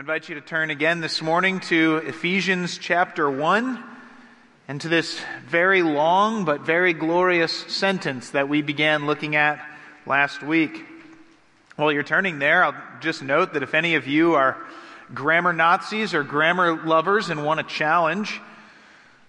I 0.00 0.02
invite 0.02 0.30
you 0.30 0.34
to 0.36 0.40
turn 0.40 0.70
again 0.70 1.02
this 1.02 1.20
morning 1.20 1.60
to 1.60 1.96
Ephesians 2.06 2.78
chapter 2.78 3.30
1 3.30 3.84
and 4.66 4.80
to 4.80 4.88
this 4.88 5.20
very 5.46 5.82
long 5.82 6.46
but 6.46 6.62
very 6.62 6.94
glorious 6.94 7.52
sentence 7.52 8.30
that 8.30 8.48
we 8.48 8.62
began 8.62 9.04
looking 9.04 9.36
at 9.36 9.62
last 10.06 10.42
week. 10.42 10.86
While 11.76 11.92
you're 11.92 12.02
turning 12.02 12.38
there, 12.38 12.64
I'll 12.64 12.82
just 13.00 13.22
note 13.22 13.52
that 13.52 13.62
if 13.62 13.74
any 13.74 13.94
of 13.96 14.06
you 14.06 14.36
are 14.36 14.56
grammar 15.12 15.52
Nazis 15.52 16.14
or 16.14 16.24
grammar 16.24 16.82
lovers 16.82 17.28
and 17.28 17.44
want 17.44 17.60
a 17.60 17.64
challenge, 17.64 18.40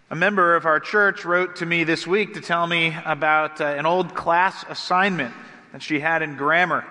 a 0.10 0.16
member 0.16 0.56
of 0.56 0.66
our 0.66 0.80
church 0.80 1.26
wrote 1.26 1.58
to 1.58 1.66
me 1.66 1.84
this 1.84 2.08
week 2.08 2.36
to 2.36 2.40
tell 2.40 2.66
me 2.66 2.96
about 3.04 3.60
uh, 3.60 3.66
an 3.66 3.86
old 3.86 4.16
class 4.16 4.64
assignment 4.70 5.34
that 5.74 5.84
she 5.84 6.00
had 6.00 6.22
in 6.22 6.38
grammar, 6.38 6.86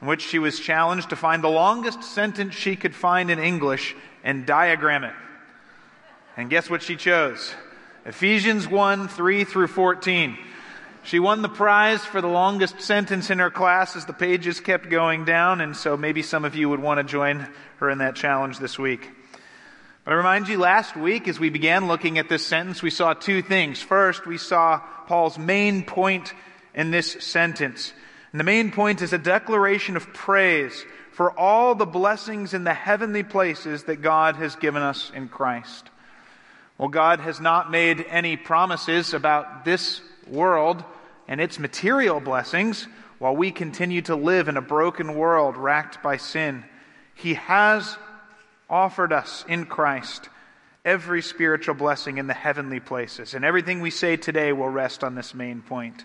in 0.00 0.06
which 0.08 0.22
she 0.22 0.38
was 0.38 0.60
challenged 0.60 1.10
to 1.10 1.16
find 1.16 1.42
the 1.42 1.48
longest 1.48 2.02
sentence 2.02 2.54
she 2.54 2.76
could 2.76 2.94
find 2.94 3.30
in 3.30 3.38
English 3.38 3.96
and 4.22 4.46
diagram 4.46 5.04
it. 5.04 5.14
And 6.36 6.50
guess 6.50 6.70
what 6.70 6.82
she 6.82 6.96
chose? 6.96 7.52
Ephesians 8.06 8.68
1 8.68 9.08
3 9.08 9.44
through 9.44 9.66
14. 9.66 10.38
She 11.02 11.18
won 11.18 11.42
the 11.42 11.48
prize 11.48 12.04
for 12.04 12.20
the 12.20 12.28
longest 12.28 12.80
sentence 12.80 13.30
in 13.30 13.38
her 13.38 13.50
class 13.50 13.96
as 13.96 14.04
the 14.04 14.12
pages 14.12 14.60
kept 14.60 14.90
going 14.90 15.24
down, 15.24 15.60
and 15.60 15.76
so 15.76 15.96
maybe 15.96 16.22
some 16.22 16.44
of 16.44 16.54
you 16.54 16.68
would 16.68 16.80
want 16.80 16.98
to 16.98 17.04
join 17.04 17.48
her 17.78 17.88
in 17.88 17.98
that 17.98 18.14
challenge 18.14 18.58
this 18.58 18.78
week. 18.78 19.10
But 20.04 20.12
I 20.12 20.16
remind 20.16 20.48
you, 20.48 20.58
last 20.58 20.96
week, 20.96 21.28
as 21.28 21.40
we 21.40 21.50
began 21.50 21.88
looking 21.88 22.18
at 22.18 22.28
this 22.28 22.46
sentence, 22.46 22.82
we 22.82 22.90
saw 22.90 23.14
two 23.14 23.42
things. 23.42 23.80
First, 23.80 24.26
we 24.26 24.38
saw 24.38 24.80
Paul's 25.06 25.38
main 25.38 25.84
point 25.84 26.32
in 26.74 26.90
this 26.90 27.12
sentence. 27.24 27.92
And 28.32 28.40
the 28.40 28.44
main 28.44 28.70
point 28.70 29.02
is 29.02 29.12
a 29.12 29.18
declaration 29.18 29.96
of 29.96 30.12
praise 30.12 30.84
for 31.12 31.36
all 31.38 31.74
the 31.74 31.86
blessings 31.86 32.54
in 32.54 32.64
the 32.64 32.74
heavenly 32.74 33.22
places 33.22 33.84
that 33.84 34.02
God 34.02 34.36
has 34.36 34.54
given 34.56 34.82
us 34.82 35.10
in 35.14 35.28
Christ. 35.28 35.90
Well, 36.76 36.88
God 36.88 37.20
has 37.20 37.40
not 37.40 37.70
made 37.70 38.04
any 38.08 38.36
promises 38.36 39.14
about 39.14 39.64
this 39.64 40.00
world 40.28 40.84
and 41.26 41.40
its 41.40 41.58
material 41.58 42.20
blessings 42.20 42.86
while 43.18 43.34
we 43.34 43.50
continue 43.50 44.02
to 44.02 44.14
live 44.14 44.48
in 44.48 44.56
a 44.56 44.62
broken 44.62 45.16
world 45.16 45.56
racked 45.56 46.02
by 46.02 46.18
sin. 46.18 46.64
He 47.14 47.34
has 47.34 47.96
offered 48.70 49.12
us 49.12 49.44
in 49.48 49.66
Christ 49.66 50.28
every 50.84 51.20
spiritual 51.20 51.74
blessing 51.74 52.18
in 52.18 52.28
the 52.28 52.34
heavenly 52.34 52.80
places, 52.80 53.34
and 53.34 53.44
everything 53.44 53.80
we 53.80 53.90
say 53.90 54.16
today 54.16 54.52
will 54.52 54.68
rest 54.68 55.02
on 55.02 55.14
this 55.14 55.34
main 55.34 55.62
point. 55.62 56.04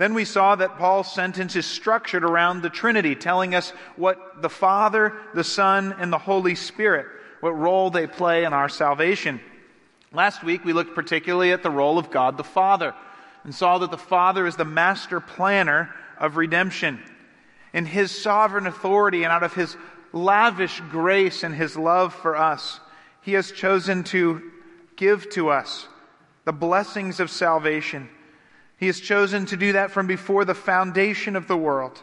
Then 0.00 0.14
we 0.14 0.24
saw 0.24 0.56
that 0.56 0.78
Paul's 0.78 1.12
sentence 1.12 1.56
is 1.56 1.66
structured 1.66 2.24
around 2.24 2.62
the 2.62 2.70
Trinity, 2.70 3.14
telling 3.14 3.54
us 3.54 3.68
what 3.96 4.40
the 4.40 4.48
Father, 4.48 5.12
the 5.34 5.44
Son, 5.44 5.94
and 5.98 6.10
the 6.10 6.16
Holy 6.16 6.54
Spirit, 6.54 7.06
what 7.40 7.50
role 7.50 7.90
they 7.90 8.06
play 8.06 8.44
in 8.44 8.54
our 8.54 8.70
salvation. 8.70 9.42
Last 10.10 10.42
week, 10.42 10.64
we 10.64 10.72
looked 10.72 10.94
particularly 10.94 11.52
at 11.52 11.62
the 11.62 11.70
role 11.70 11.98
of 11.98 12.10
God 12.10 12.38
the 12.38 12.44
Father 12.44 12.94
and 13.44 13.54
saw 13.54 13.76
that 13.76 13.90
the 13.90 13.98
Father 13.98 14.46
is 14.46 14.56
the 14.56 14.64
master 14.64 15.20
planner 15.20 15.94
of 16.16 16.38
redemption. 16.38 17.02
In 17.74 17.84
His 17.84 18.10
sovereign 18.10 18.66
authority 18.66 19.24
and 19.24 19.30
out 19.30 19.42
of 19.42 19.52
His 19.52 19.76
lavish 20.14 20.80
grace 20.90 21.42
and 21.42 21.54
His 21.54 21.76
love 21.76 22.14
for 22.14 22.38
us, 22.38 22.80
He 23.20 23.34
has 23.34 23.52
chosen 23.52 24.04
to 24.04 24.50
give 24.96 25.28
to 25.32 25.50
us 25.50 25.88
the 26.46 26.54
blessings 26.54 27.20
of 27.20 27.28
salvation. 27.28 28.08
He 28.80 28.86
has 28.86 28.98
chosen 28.98 29.46
to 29.46 29.56
do 29.56 29.74
that 29.74 29.92
from 29.92 30.08
before 30.08 30.44
the 30.44 30.54
foundation 30.54 31.36
of 31.36 31.46
the 31.46 31.56
world. 31.56 32.02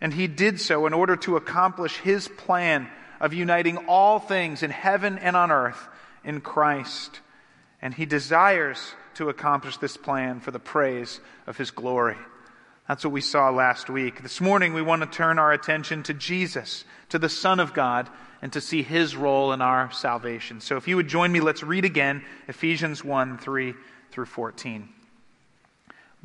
And 0.00 0.14
He 0.14 0.26
did 0.26 0.60
so 0.60 0.86
in 0.86 0.94
order 0.94 1.16
to 1.16 1.36
accomplish 1.36 1.98
His 1.98 2.28
plan 2.28 2.88
of 3.20 3.34
uniting 3.34 3.76
all 3.88 4.18
things 4.18 4.62
in 4.62 4.70
heaven 4.70 5.18
and 5.18 5.36
on 5.36 5.50
earth 5.50 5.88
in 6.24 6.40
Christ 6.40 7.20
and 7.82 7.94
he 7.94 8.06
desires 8.06 8.94
to 9.14 9.28
accomplish 9.28 9.76
this 9.76 9.96
plan 9.96 10.40
for 10.40 10.50
the 10.50 10.58
praise 10.58 11.20
of 11.46 11.56
his 11.56 11.70
glory. 11.70 12.16
That's 12.88 13.04
what 13.04 13.12
we 13.12 13.20
saw 13.20 13.50
last 13.50 13.90
week. 13.90 14.22
This 14.22 14.40
morning, 14.40 14.72
we 14.72 14.82
want 14.82 15.02
to 15.02 15.08
turn 15.08 15.38
our 15.38 15.52
attention 15.52 16.02
to 16.04 16.14
Jesus, 16.14 16.84
to 17.08 17.18
the 17.18 17.28
Son 17.28 17.58
of 17.60 17.74
God, 17.74 18.08
and 18.42 18.52
to 18.52 18.60
see 18.60 18.82
his 18.82 19.16
role 19.16 19.52
in 19.52 19.60
our 19.60 19.90
salvation. 19.90 20.60
So, 20.60 20.76
if 20.76 20.86
you 20.86 20.96
would 20.96 21.08
join 21.08 21.32
me, 21.32 21.40
let's 21.40 21.62
read 21.62 21.84
again 21.84 22.24
Ephesians 22.48 23.04
1 23.04 23.38
3 23.38 23.74
through 24.10 24.26
14. 24.26 24.88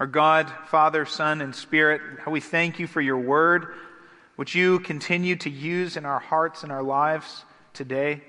Our 0.00 0.06
God, 0.06 0.50
Father, 0.68 1.04
Son, 1.04 1.42
and 1.42 1.54
Spirit, 1.54 2.00
how 2.24 2.30
we 2.30 2.40
thank 2.40 2.78
you 2.78 2.86
for 2.86 3.02
your 3.02 3.18
word, 3.18 3.66
which 4.36 4.54
you 4.54 4.80
continue 4.80 5.36
to 5.36 5.50
use 5.50 5.98
in 5.98 6.06
our 6.06 6.18
hearts 6.18 6.62
and 6.62 6.72
our 6.72 6.82
lives 6.82 7.44
today. 7.74 8.22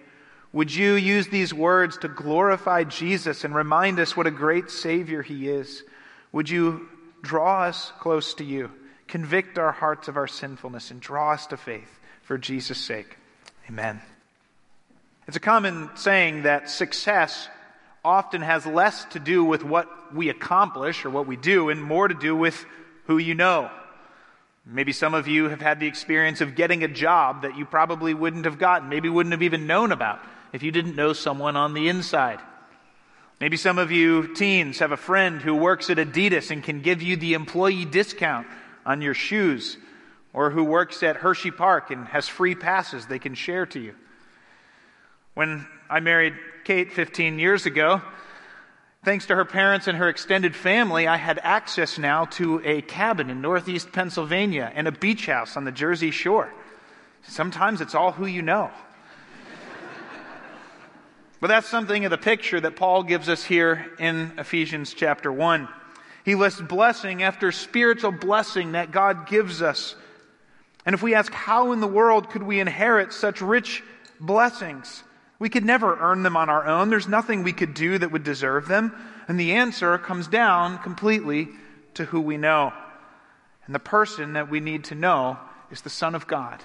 Would 0.52 0.76
you 0.76 0.96
use 0.96 1.30
these 1.30 1.54
words 1.54 1.98
to 2.00 2.10
glorify 2.10 2.84
Jesus 2.84 3.46
and 3.46 3.56
remind 3.56 4.02
us 4.02 4.18
what 4.18 4.28
a 4.28 4.32
great 4.32 4.70
Savior 4.70 5.22
he 5.22 5.48
is? 5.48 5.84
Would 6.34 6.50
you 6.50 6.90
draw 7.22 7.64
us 7.64 7.94
close 8.02 8.34
to 8.34 8.44
you, 8.44 8.70
convict 9.08 9.58
our 9.58 9.72
hearts 9.72 10.10
of 10.10 10.18
our 10.18 10.28
sinfulness, 10.28 10.92
and 10.92 11.00
draw 11.00 11.32
us 11.32 11.48
to 11.48 11.58
faith 11.58 12.02
for 12.24 12.38
Jesus' 12.38 12.80
sake? 12.80 13.16
Amen. 13.70 14.02
It's 15.26 15.38
a 15.38 15.40
common 15.40 15.90
saying 15.96 16.44
that 16.44 16.70
success 16.70 17.48
often 18.04 18.42
has 18.42 18.66
less 18.66 19.06
to 19.06 19.20
do 19.20 19.44
with 19.44 19.64
what 19.64 20.14
we 20.14 20.30
accomplish 20.30 21.06
or 21.06 21.10
what 21.10 21.28
we 21.28 21.36
do 21.36 21.70
and 21.70 21.82
more 21.82 22.08
to 22.08 22.14
do 22.14 22.36
with 22.36 22.66
who 23.06 23.18
you 23.18 23.36
know. 23.36 23.70
Maybe 24.66 24.92
some 24.92 25.14
of 25.14 25.28
you 25.28 25.50
have 25.50 25.62
had 25.62 25.80
the 25.80 25.88
experience 25.88 26.42
of 26.42 26.56
getting 26.56 26.84
a 26.84 26.88
job 26.88 27.44
that 27.44 27.58
you 27.58 27.66
probably 27.66 28.14
wouldn't 28.14 28.46
have 28.46 28.60
gotten, 28.60 28.90
maybe 28.90 29.10
wouldn't 29.10 29.34
have 29.34 29.44
even 29.44 29.68
known 29.68 29.92
about 29.92 30.20
if 30.54 30.64
you 30.64 30.72
didn't 30.72 30.96
know 30.96 31.14
someone 31.14 31.56
on 31.56 31.74
the 31.74 31.90
inside. 31.90 32.40
Maybe 33.40 33.58
some 33.58 33.80
of 33.80 33.92
you 33.92 34.36
teens 34.36 34.80
have 34.80 34.92
a 34.92 34.98
friend 34.98 35.42
who 35.42 35.56
works 35.56 35.90
at 35.90 35.98
Adidas 35.98 36.52
and 36.52 36.64
can 36.64 36.82
give 36.82 37.02
you 37.02 37.18
the 37.18 37.34
employee 37.34 37.86
discount 37.86 38.46
on 38.86 39.02
your 39.02 39.16
shoes, 39.16 39.78
or 40.32 40.52
who 40.52 40.64
works 40.64 41.02
at 41.02 41.16
Hershey 41.18 41.52
Park 41.52 41.90
and 41.90 42.06
has 42.08 42.28
free 42.28 42.54
passes 42.54 43.08
they 43.08 43.20
can 43.20 43.34
share 43.34 43.66
to 43.68 43.80
you. 43.80 43.96
When 45.34 45.66
I 45.90 46.02
married 46.02 46.34
Kate 46.66 46.92
15 46.92 47.40
years 47.40 47.66
ago, 47.66 48.02
thanks 49.06 49.28
to 49.28 49.36
her 49.36 49.46
parents 49.46 49.88
and 49.88 49.98
her 49.98 50.10
extended 50.10 50.54
family, 50.54 51.08
I 51.08 51.16
had 51.16 51.40
access 51.42 51.98
now 51.98 52.26
to 52.26 52.62
a 52.66 52.82
cabin 52.82 53.30
in 53.30 53.40
northeast 53.40 53.94
Pennsylvania 53.94 54.70
and 54.76 54.90
a 54.90 54.92
beach 54.92 55.28
house 55.28 55.56
on 55.56 55.64
the 55.64 55.72
Jersey 55.72 56.12
Shore. 56.12 56.54
Sometimes 57.24 57.80
it's 57.80 57.96
all 57.96 58.12
who 58.12 58.26
you 58.26 58.42
know. 58.42 58.72
But 61.40 61.48
that's 61.48 61.70
something 61.70 62.06
of 62.06 62.12
the 62.12 62.18
picture 62.20 62.60
that 62.60 62.76
Paul 62.76 63.02
gives 63.02 63.28
us 63.28 63.44
here 63.44 63.88
in 63.98 64.34
Ephesians 64.38 64.94
chapter 64.94 65.32
1. 65.32 65.68
He 66.24 66.36
lists 66.36 66.62
blessing 66.62 67.24
after 67.24 67.52
spiritual 67.52 68.12
blessing 68.12 68.74
that 68.74 68.92
God 68.92 69.28
gives 69.28 69.62
us. 69.62 69.96
And 70.86 70.94
if 70.94 71.02
we 71.02 71.16
ask, 71.16 71.32
how 71.34 71.72
in 71.72 71.80
the 71.80 71.88
world 71.88 72.30
could 72.30 72.44
we 72.44 72.60
inherit 72.60 73.12
such 73.12 73.42
rich 73.42 73.82
blessings? 74.20 75.04
We 75.42 75.50
could 75.50 75.66
never 75.66 75.98
earn 75.98 76.22
them 76.22 76.38
on 76.38 76.52
our 76.52 76.68
own. 76.68 76.92
There's 76.92 77.08
nothing 77.08 77.42
we 77.42 77.52
could 77.52 77.74
do 77.74 77.98
that 77.98 78.12
would 78.12 78.24
deserve 78.24 78.68
them. 78.68 78.94
And 79.28 79.40
the 79.40 79.54
answer 79.54 79.98
comes 79.98 80.28
down 80.28 80.78
completely 80.84 81.50
to 81.96 82.06
who 82.06 82.22
we 82.22 82.38
know. 82.38 82.72
And 83.66 83.74
the 83.74 83.80
person 83.80 84.34
that 84.34 84.52
we 84.52 84.60
need 84.60 84.84
to 84.86 84.96
know 84.96 85.40
is 85.72 85.82
the 85.82 85.90
Son 85.90 86.14
of 86.14 86.28
God, 86.28 86.62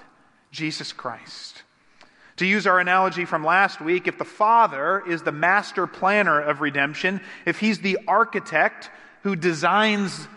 Jesus 0.50 0.93
Christ. 0.93 1.62
To 2.37 2.44
use 2.44 2.67
our 2.67 2.78
analogy 2.78 3.25
from 3.25 3.43
last 3.43 3.81
week, 3.81 4.08
if 4.08 4.19
the 4.19 4.26
Father 4.26 5.02
is 5.08 5.22
the 5.22 5.32
master 5.32 5.87
planner 5.87 6.38
of 6.38 6.61
redemption, 6.61 7.22
if 7.46 7.58
He's 7.58 7.79
the 7.79 7.99
architect 8.06 8.90
who 9.22 9.37
designs 9.37 10.29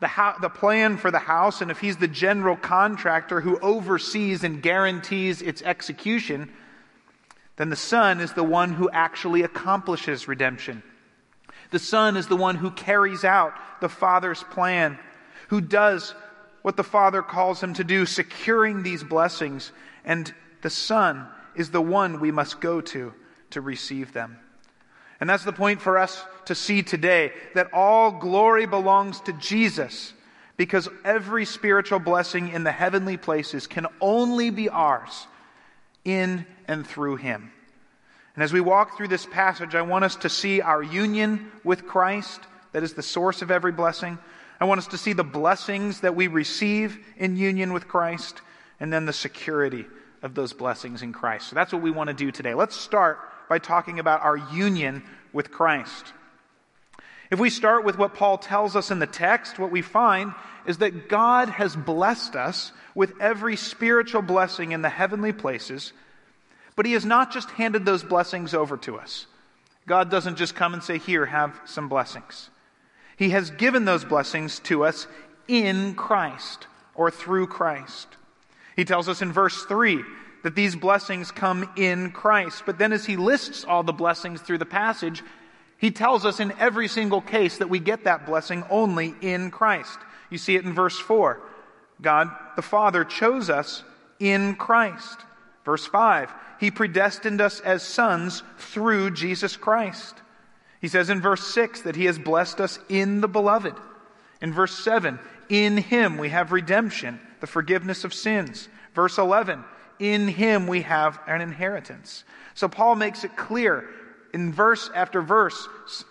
the, 0.00 0.08
ho- 0.08 0.36
the 0.42 0.50
plan 0.50 0.98
for 0.98 1.10
the 1.10 1.18
house, 1.18 1.62
and 1.62 1.70
if 1.70 1.80
He's 1.80 1.96
the 1.96 2.08
general 2.08 2.56
contractor 2.56 3.40
who 3.40 3.58
oversees 3.60 4.44
and 4.44 4.60
guarantees 4.60 5.40
its 5.40 5.62
execution, 5.62 6.52
then 7.56 7.70
the 7.70 7.76
Son 7.76 8.20
is 8.20 8.32
the 8.34 8.44
one 8.44 8.72
who 8.72 8.90
actually 8.90 9.42
accomplishes 9.42 10.28
redemption. 10.28 10.82
The 11.70 11.78
Son 11.78 12.16
is 12.16 12.28
the 12.28 12.36
one 12.36 12.56
who 12.56 12.70
carries 12.70 13.24
out 13.24 13.52
the 13.80 13.88
Father's 13.88 14.42
plan, 14.44 14.98
who 15.48 15.60
does 15.60 16.14
what 16.62 16.76
the 16.76 16.84
Father 16.84 17.22
calls 17.22 17.62
him 17.62 17.74
to 17.74 17.84
do, 17.84 18.06
securing 18.06 18.82
these 18.82 19.02
blessings. 19.02 19.72
And 20.04 20.32
the 20.62 20.70
Son 20.70 21.26
is 21.54 21.70
the 21.70 21.80
one 21.80 22.20
we 22.20 22.30
must 22.30 22.60
go 22.60 22.80
to 22.80 23.14
to 23.50 23.60
receive 23.60 24.12
them. 24.12 24.38
And 25.18 25.30
that's 25.30 25.44
the 25.44 25.52
point 25.52 25.80
for 25.80 25.96
us 25.96 26.22
to 26.44 26.54
see 26.54 26.82
today 26.82 27.32
that 27.54 27.72
all 27.72 28.10
glory 28.10 28.66
belongs 28.66 29.20
to 29.22 29.32
Jesus 29.32 30.12
because 30.56 30.88
every 31.04 31.44
spiritual 31.44 31.98
blessing 31.98 32.48
in 32.48 32.64
the 32.64 32.72
heavenly 32.72 33.16
places 33.16 33.66
can 33.66 33.86
only 34.00 34.50
be 34.50 34.68
ours 34.68 35.26
in 36.04 36.46
and 36.66 36.86
through 36.86 37.16
Him. 37.16 37.50
And 38.34 38.42
as 38.42 38.52
we 38.52 38.60
walk 38.60 38.96
through 38.96 39.08
this 39.08 39.26
passage, 39.26 39.74
I 39.74 39.82
want 39.82 40.04
us 40.04 40.16
to 40.16 40.28
see 40.28 40.60
our 40.60 40.82
union 40.82 41.50
with 41.64 41.86
Christ, 41.86 42.40
that 42.72 42.82
is 42.82 42.92
the 42.92 43.02
source 43.02 43.40
of 43.40 43.50
every 43.50 43.72
blessing. 43.72 44.18
I 44.60 44.66
want 44.66 44.78
us 44.78 44.88
to 44.88 44.98
see 44.98 45.14
the 45.14 45.24
blessings 45.24 46.00
that 46.00 46.14
we 46.14 46.28
receive 46.28 46.98
in 47.16 47.36
union 47.36 47.72
with 47.72 47.88
Christ, 47.88 48.40
and 48.78 48.92
then 48.92 49.06
the 49.06 49.12
security 49.12 49.86
of 50.22 50.34
those 50.34 50.52
blessings 50.52 51.02
in 51.02 51.12
Christ. 51.12 51.48
So 51.48 51.54
that's 51.54 51.72
what 51.72 51.82
we 51.82 51.90
want 51.90 52.08
to 52.08 52.14
do 52.14 52.30
today. 52.30 52.54
Let's 52.54 52.76
start 52.76 53.18
by 53.48 53.58
talking 53.58 53.98
about 53.98 54.22
our 54.22 54.36
union 54.36 55.02
with 55.32 55.50
Christ. 55.50 56.12
If 57.30 57.40
we 57.40 57.50
start 57.50 57.84
with 57.84 57.98
what 57.98 58.14
Paul 58.14 58.38
tells 58.38 58.76
us 58.76 58.90
in 58.90 58.98
the 58.98 59.06
text, 59.06 59.58
what 59.58 59.70
we 59.70 59.82
find 59.82 60.32
is 60.66 60.78
that 60.78 61.08
God 61.08 61.48
has 61.48 61.74
blessed 61.74 62.36
us 62.36 62.72
with 62.94 63.12
every 63.20 63.56
spiritual 63.56 64.22
blessing 64.22 64.72
in 64.72 64.82
the 64.82 64.88
heavenly 64.88 65.32
places, 65.32 65.92
but 66.76 66.86
He 66.86 66.92
has 66.92 67.04
not 67.04 67.32
just 67.32 67.50
handed 67.50 67.84
those 67.84 68.04
blessings 68.04 68.54
over 68.54 68.76
to 68.78 68.98
us. 68.98 69.26
God 69.86 70.10
doesn't 70.10 70.36
just 70.36 70.54
come 70.54 70.74
and 70.74 70.82
say, 70.82 70.98
Here, 70.98 71.26
have 71.26 71.58
some 71.64 71.88
blessings. 71.88 72.50
He 73.16 73.30
has 73.30 73.50
given 73.50 73.84
those 73.84 74.04
blessings 74.04 74.58
to 74.60 74.84
us 74.84 75.06
in 75.48 75.94
Christ 75.94 76.66
or 76.94 77.10
through 77.10 77.46
Christ. 77.46 78.08
He 78.74 78.84
tells 78.84 79.08
us 79.08 79.22
in 79.22 79.32
verse 79.32 79.64
3 79.64 80.02
that 80.42 80.54
these 80.54 80.76
blessings 80.76 81.30
come 81.30 81.68
in 81.76 82.10
Christ. 82.10 82.64
But 82.66 82.78
then, 82.78 82.92
as 82.92 83.06
he 83.06 83.16
lists 83.16 83.64
all 83.64 83.82
the 83.82 83.92
blessings 83.92 84.40
through 84.42 84.58
the 84.58 84.66
passage, 84.66 85.22
he 85.78 85.90
tells 85.90 86.24
us 86.24 86.40
in 86.40 86.52
every 86.58 86.88
single 86.88 87.20
case 87.20 87.58
that 87.58 87.70
we 87.70 87.78
get 87.78 88.04
that 88.04 88.26
blessing 88.26 88.64
only 88.70 89.14
in 89.20 89.50
Christ. 89.50 89.98
You 90.30 90.38
see 90.38 90.56
it 90.56 90.64
in 90.64 90.72
verse 90.72 90.98
4. 90.98 91.40
God 92.00 92.30
the 92.56 92.62
Father 92.62 93.04
chose 93.04 93.48
us 93.48 93.82
in 94.18 94.56
Christ. 94.56 95.18
Verse 95.64 95.86
5. 95.86 96.32
He 96.58 96.70
predestined 96.70 97.40
us 97.40 97.60
as 97.60 97.82
sons 97.82 98.42
through 98.58 99.12
Jesus 99.12 99.56
Christ. 99.56 100.14
He 100.80 100.88
says 100.88 101.10
in 101.10 101.20
verse 101.20 101.46
6 101.46 101.82
that 101.82 101.96
he 101.96 102.04
has 102.06 102.18
blessed 102.18 102.60
us 102.60 102.78
in 102.88 103.20
the 103.20 103.28
beloved. 103.28 103.74
In 104.40 104.52
verse 104.52 104.78
7, 104.78 105.18
in 105.48 105.76
him 105.76 106.18
we 106.18 106.28
have 106.28 106.52
redemption 106.52 107.20
the 107.40 107.46
forgiveness 107.46 108.04
of 108.04 108.14
sins. 108.14 108.68
Verse 108.94 109.18
11, 109.18 109.64
in 109.98 110.28
him 110.28 110.66
we 110.66 110.82
have 110.82 111.18
an 111.26 111.40
inheritance. 111.40 112.24
So 112.54 112.68
Paul 112.68 112.94
makes 112.94 113.24
it 113.24 113.36
clear 113.36 113.88
in 114.32 114.52
verse 114.52 114.90
after 114.94 115.22
verse 115.22 115.68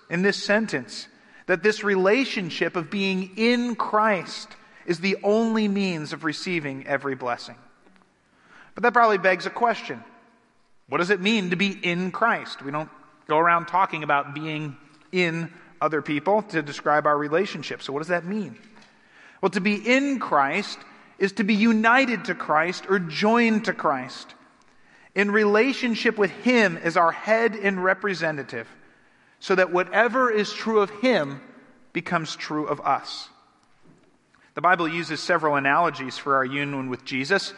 in 0.09 0.21
this 0.21 0.41
sentence 0.43 1.07
that 1.47 1.63
this 1.63 1.83
relationship 1.83 2.75
of 2.75 2.89
being 2.89 3.31
in 3.37 3.75
Christ 3.75 4.49
is 4.85 4.99
the 4.99 5.17
only 5.23 5.67
means 5.67 6.13
of 6.13 6.23
receiving 6.23 6.85
every 6.87 7.15
blessing. 7.15 7.55
But 8.73 8.83
that 8.83 8.93
probably 8.93 9.17
begs 9.17 9.45
a 9.45 9.51
question. 9.51 10.03
What 10.87 10.99
does 10.99 11.09
it 11.09 11.21
mean 11.21 11.49
to 11.49 11.55
be 11.55 11.71
in 11.71 12.11
Christ? 12.11 12.61
We 12.61 12.71
don't 12.71 12.89
go 13.27 13.37
around 13.37 13.65
talking 13.65 14.03
about 14.03 14.35
being 14.35 14.77
in 15.11 15.51
other 15.81 16.01
people 16.01 16.43
to 16.43 16.61
describe 16.61 17.05
our 17.07 17.17
relationship. 17.17 17.81
So 17.81 17.91
what 17.91 17.99
does 17.99 18.09
that 18.09 18.25
mean? 18.25 18.57
Well, 19.41 19.49
to 19.51 19.61
be 19.61 19.75
in 19.75 20.19
Christ 20.19 20.79
is 21.17 21.33
to 21.33 21.43
be 21.43 21.55
united 21.55 22.25
to 22.25 22.35
Christ 22.35 22.85
or 22.89 22.99
joined 22.99 23.65
to 23.65 23.73
Christ 23.73 24.33
in 25.13 25.31
relationship 25.31 26.17
with 26.17 26.31
Him 26.31 26.77
as 26.77 26.97
our 26.97 27.11
head 27.11 27.55
and 27.55 27.83
representative, 27.83 28.67
so 29.39 29.55
that 29.55 29.71
whatever 29.71 30.29
is 30.29 30.51
true 30.51 30.81
of 30.81 30.89
Him 30.89 31.41
becomes 31.93 32.35
true 32.35 32.67
of 32.67 32.81
us. 32.81 33.29
The 34.55 34.61
Bible 34.61 34.87
uses 34.87 35.21
several 35.21 35.55
analogies 35.55 36.17
for 36.17 36.35
our 36.35 36.45
union 36.45 36.89
with 36.89 37.05
Jesus. 37.05 37.53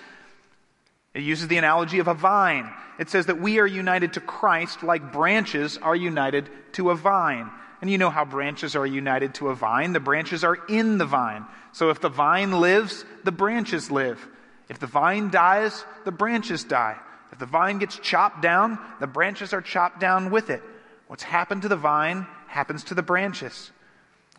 It 1.18 1.24
uses 1.24 1.48
the 1.48 1.58
analogy 1.58 1.98
of 1.98 2.08
a 2.08 2.14
vine. 2.14 2.72
It 3.00 3.10
says 3.10 3.26
that 3.26 3.42
we 3.42 3.58
are 3.58 3.66
united 3.66 4.14
to 4.14 4.20
Christ 4.20 4.84
like 4.84 5.12
branches 5.12 5.80
are 5.80 5.96
united 5.96 6.48
to 6.74 6.92
a 6.92 6.96
vine. 6.96 7.50
And 7.82 7.90
you 7.90 7.98
know 7.98 8.12
how 8.12 8.24
branches 8.24 8.76
are 8.76 8.86
united 8.86 9.34
to 9.36 9.50
a 9.50 9.56
vine. 9.56 9.94
The 9.94 10.00
branches 10.00 10.44
are 10.44 10.60
in 10.70 11.00
the 11.00 11.08
vine. 11.08 11.44
So 11.72 11.90
if 11.90 12.00
the 12.00 12.10
vine 12.10 12.52
lives, 12.52 13.04
the 13.24 13.32
branches 13.32 13.90
live. 13.90 14.24
If 14.70 14.78
the 14.78 14.86
vine 14.86 15.32
dies, 15.32 15.84
the 16.06 16.12
branches 16.12 16.64
die. 16.64 16.98
If 17.32 17.40
the 17.40 17.48
vine 17.48 17.80
gets 17.80 17.98
chopped 17.98 18.44
down, 18.44 18.78
the 19.00 19.08
branches 19.08 19.54
are 19.54 19.62
chopped 19.62 20.00
down 20.00 20.30
with 20.30 20.52
it. 20.52 20.62
What's 21.08 21.24
happened 21.24 21.64
to 21.64 21.68
the 21.68 21.76
vine 21.76 22.28
happens 22.46 22.84
to 22.86 22.94
the 22.94 23.02
branches. 23.02 23.72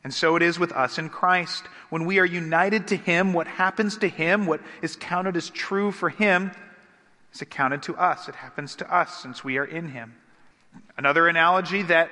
And 0.04 0.14
so 0.14 0.36
it 0.36 0.42
is 0.42 0.60
with 0.60 0.70
us 0.70 0.96
in 0.96 1.08
Christ. 1.08 1.64
When 1.90 2.04
we 2.04 2.20
are 2.20 2.24
united 2.24 2.86
to 2.88 2.96
Him, 2.96 3.32
what 3.32 3.48
happens 3.48 3.96
to 3.98 4.08
Him, 4.08 4.46
what 4.46 4.60
is 4.80 4.94
counted 4.94 5.36
as 5.36 5.50
true 5.50 5.90
for 5.90 6.08
Him, 6.08 6.52
is 7.32 7.42
accounted 7.42 7.82
to 7.84 7.96
us. 7.96 8.28
It 8.28 8.34
happens 8.34 8.76
to 8.76 8.94
us 8.94 9.22
since 9.22 9.44
we 9.44 9.58
are 9.58 9.64
in 9.64 9.88
Him. 9.88 10.14
Another 10.96 11.28
analogy 11.28 11.82
that 11.82 12.10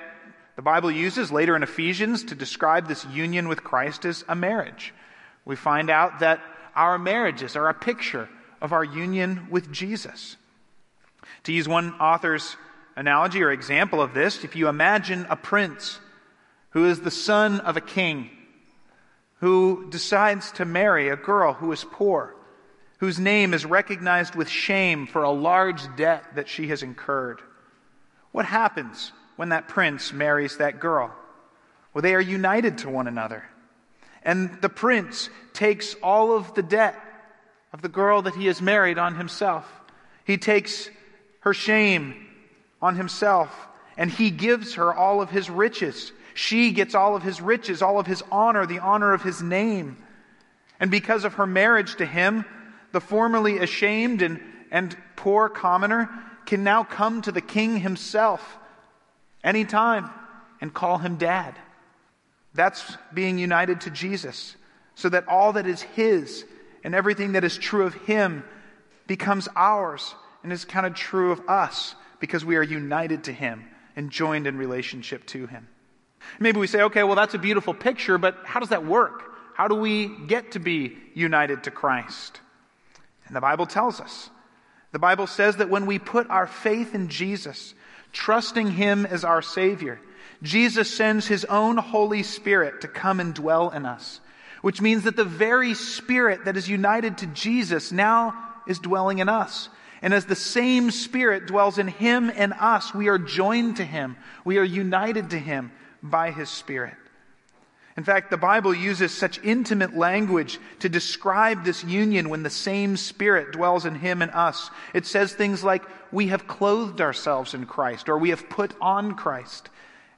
the 0.55 0.61
Bible 0.61 0.89
uses 0.89 1.31
later 1.31 1.55
in 1.55 1.63
Ephesians 1.63 2.23
to 2.25 2.35
describe 2.35 2.87
this 2.87 3.05
union 3.05 3.47
with 3.47 3.63
Christ 3.63 4.05
is 4.05 4.25
a 4.27 4.35
marriage. 4.35 4.93
We 5.45 5.55
find 5.55 5.89
out 5.89 6.19
that 6.19 6.41
our 6.75 6.97
marriages 6.97 7.55
are 7.55 7.69
a 7.69 7.73
picture 7.73 8.27
of 8.61 8.73
our 8.73 8.83
union 8.83 9.47
with 9.49 9.71
Jesus. 9.71 10.35
To 11.43 11.53
use 11.53 11.67
one 11.67 11.93
author's 11.99 12.55
analogy 12.95 13.43
or 13.43 13.51
example 13.51 14.01
of 14.01 14.13
this, 14.13 14.43
if 14.43 14.55
you 14.55 14.67
imagine 14.67 15.27
a 15.29 15.35
prince 15.35 15.99
who 16.71 16.85
is 16.85 17.01
the 17.01 17.11
son 17.11 17.59
of 17.61 17.77
a 17.77 17.81
king, 17.81 18.29
who 19.39 19.87
decides 19.89 20.51
to 20.53 20.65
marry 20.65 21.09
a 21.09 21.15
girl 21.15 21.53
who 21.53 21.71
is 21.71 21.83
poor, 21.83 22.35
whose 22.97 23.19
name 23.19 23.53
is 23.53 23.65
recognized 23.65 24.35
with 24.35 24.49
shame 24.49 25.07
for 25.07 25.23
a 25.23 25.31
large 25.31 25.95
debt 25.95 26.23
that 26.35 26.49
she 26.49 26.67
has 26.67 26.83
incurred, 26.83 27.41
what 28.31 28.45
happens 28.45 29.11
when 29.35 29.49
that 29.49 29.67
prince 29.67 30.11
marries 30.11 30.57
that 30.57 30.79
girl? 30.79 31.13
Well, 31.93 32.01
they 32.01 32.15
are 32.15 32.21
united 32.21 32.79
to 32.79 32.89
one 32.89 33.07
another. 33.07 33.43
And 34.23 34.61
the 34.61 34.69
prince 34.69 35.29
takes 35.53 35.95
all 36.03 36.35
of 36.35 36.53
the 36.53 36.63
debt 36.63 36.99
of 37.71 37.81
the 37.81 37.89
girl 37.89 38.23
that 38.23 38.35
he 38.35 38.47
has 38.47 38.61
married 38.61 38.97
on 38.97 39.15
himself. 39.15 39.65
He 40.25 40.37
takes 40.37 40.89
her 41.41 41.53
shame 41.53 42.27
on 42.81 42.95
himself, 42.95 43.67
and 43.95 44.11
he 44.11 44.29
gives 44.29 44.75
her 44.75 44.93
all 44.93 45.21
of 45.21 45.29
his 45.29 45.49
riches. 45.49 46.11
She 46.33 46.71
gets 46.71 46.93
all 46.93 47.15
of 47.15 47.23
his 47.23 47.41
riches, 47.41 47.81
all 47.81 47.99
of 47.99 48.07
his 48.07 48.23
honor, 48.31 48.65
the 48.65 48.79
honor 48.79 49.13
of 49.13 49.23
his 49.23 49.41
name. 49.41 49.97
And 50.79 50.91
because 50.91 51.23
of 51.23 51.35
her 51.35 51.47
marriage 51.47 51.95
to 51.95 52.05
him, 52.05 52.45
the 52.91 53.01
formerly 53.01 53.57
ashamed 53.59 54.21
and, 54.21 54.39
and 54.71 54.95
poor 55.15 55.49
commoner 55.49 56.09
can 56.45 56.63
now 56.63 56.83
come 56.83 57.21
to 57.21 57.31
the 57.31 57.41
king 57.41 57.77
himself 57.77 58.57
anytime 59.43 60.09
and 60.61 60.73
call 60.73 60.97
him 60.97 61.17
dad. 61.17 61.55
That's 62.53 62.97
being 63.13 63.37
united 63.37 63.81
to 63.81 63.89
Jesus, 63.89 64.55
so 64.95 65.09
that 65.09 65.27
all 65.27 65.53
that 65.53 65.67
is 65.67 65.81
his 65.81 66.45
and 66.83 66.95
everything 66.95 67.33
that 67.33 67.43
is 67.43 67.57
true 67.57 67.85
of 67.85 67.93
him 67.93 68.43
becomes 69.05 69.47
ours 69.55 70.15
and 70.43 70.51
is 70.51 70.65
of 70.85 70.95
true 70.95 71.31
of 71.31 71.47
us 71.47 71.95
because 72.19 72.43
we 72.43 72.55
are 72.55 72.63
united 72.63 73.25
to 73.25 73.33
him 73.33 73.65
and 73.95 74.09
joined 74.09 74.47
in 74.47 74.57
relationship 74.57 75.25
to 75.27 75.47
him. 75.47 75.67
Maybe 76.39 76.59
we 76.59 76.67
say, 76.67 76.81
okay, 76.83 77.03
well, 77.03 77.15
that's 77.15 77.33
a 77.33 77.39
beautiful 77.39 77.73
picture, 77.73 78.17
but 78.17 78.37
how 78.43 78.59
does 78.59 78.69
that 78.69 78.85
work? 78.85 79.23
How 79.53 79.67
do 79.67 79.75
we 79.75 80.07
get 80.27 80.51
to 80.53 80.59
be 80.59 80.97
united 81.13 81.63
to 81.63 81.71
Christ? 81.71 82.41
And 83.27 83.35
the 83.35 83.41
Bible 83.41 83.65
tells 83.65 83.99
us. 83.99 84.29
The 84.91 84.99
Bible 84.99 85.27
says 85.27 85.57
that 85.57 85.69
when 85.69 85.85
we 85.85 85.99
put 85.99 86.29
our 86.29 86.47
faith 86.47 86.95
in 86.95 87.09
Jesus, 87.09 87.73
trusting 88.13 88.71
Him 88.71 89.05
as 89.05 89.23
our 89.23 89.41
Savior, 89.41 89.99
Jesus 90.41 90.93
sends 90.93 91.27
His 91.27 91.45
own 91.45 91.77
Holy 91.77 92.23
Spirit 92.23 92.81
to 92.81 92.87
come 92.87 93.19
and 93.19 93.33
dwell 93.33 93.69
in 93.69 93.85
us, 93.85 94.21
which 94.61 94.81
means 94.81 95.03
that 95.03 95.15
the 95.15 95.25
very 95.25 95.73
Spirit 95.73 96.45
that 96.45 96.57
is 96.57 96.69
united 96.69 97.19
to 97.19 97.27
Jesus 97.27 97.91
now 97.91 98.33
is 98.65 98.79
dwelling 98.79 99.19
in 99.19 99.29
us. 99.29 99.69
And 100.01 100.13
as 100.13 100.25
the 100.25 100.35
same 100.35 100.91
Spirit 100.91 101.47
dwells 101.47 101.77
in 101.79 101.87
Him 101.87 102.31
and 102.33 102.53
us, 102.53 102.93
we 102.93 103.07
are 103.07 103.17
joined 103.17 103.77
to 103.77 103.83
Him. 103.83 104.15
We 104.45 104.57
are 104.57 104.63
united 104.63 105.31
to 105.31 105.39
Him 105.39 105.71
by 106.01 106.31
His 106.31 106.49
Spirit. 106.49 106.95
In 107.97 108.03
fact, 108.03 108.29
the 108.29 108.37
Bible 108.37 108.75
uses 108.75 109.11
such 109.11 109.43
intimate 109.43 109.97
language 109.97 110.59
to 110.79 110.87
describe 110.87 111.65
this 111.65 111.83
union 111.83 112.29
when 112.29 112.43
the 112.43 112.49
same 112.49 112.95
Spirit 112.95 113.51
dwells 113.51 113.85
in 113.85 113.95
Him 113.95 114.21
and 114.21 114.29
us. 114.31 114.69
It 114.93 115.07
says 115.07 115.33
things 115.33 115.63
like, 115.63 115.83
We 116.11 116.27
have 116.27 116.47
clothed 116.47 117.01
ourselves 117.01 117.55
in 117.55 117.65
Christ, 117.65 118.07
or 118.07 118.19
we 118.19 118.29
have 118.29 118.49
put 118.49 118.75
on 118.79 119.15
Christ. 119.15 119.69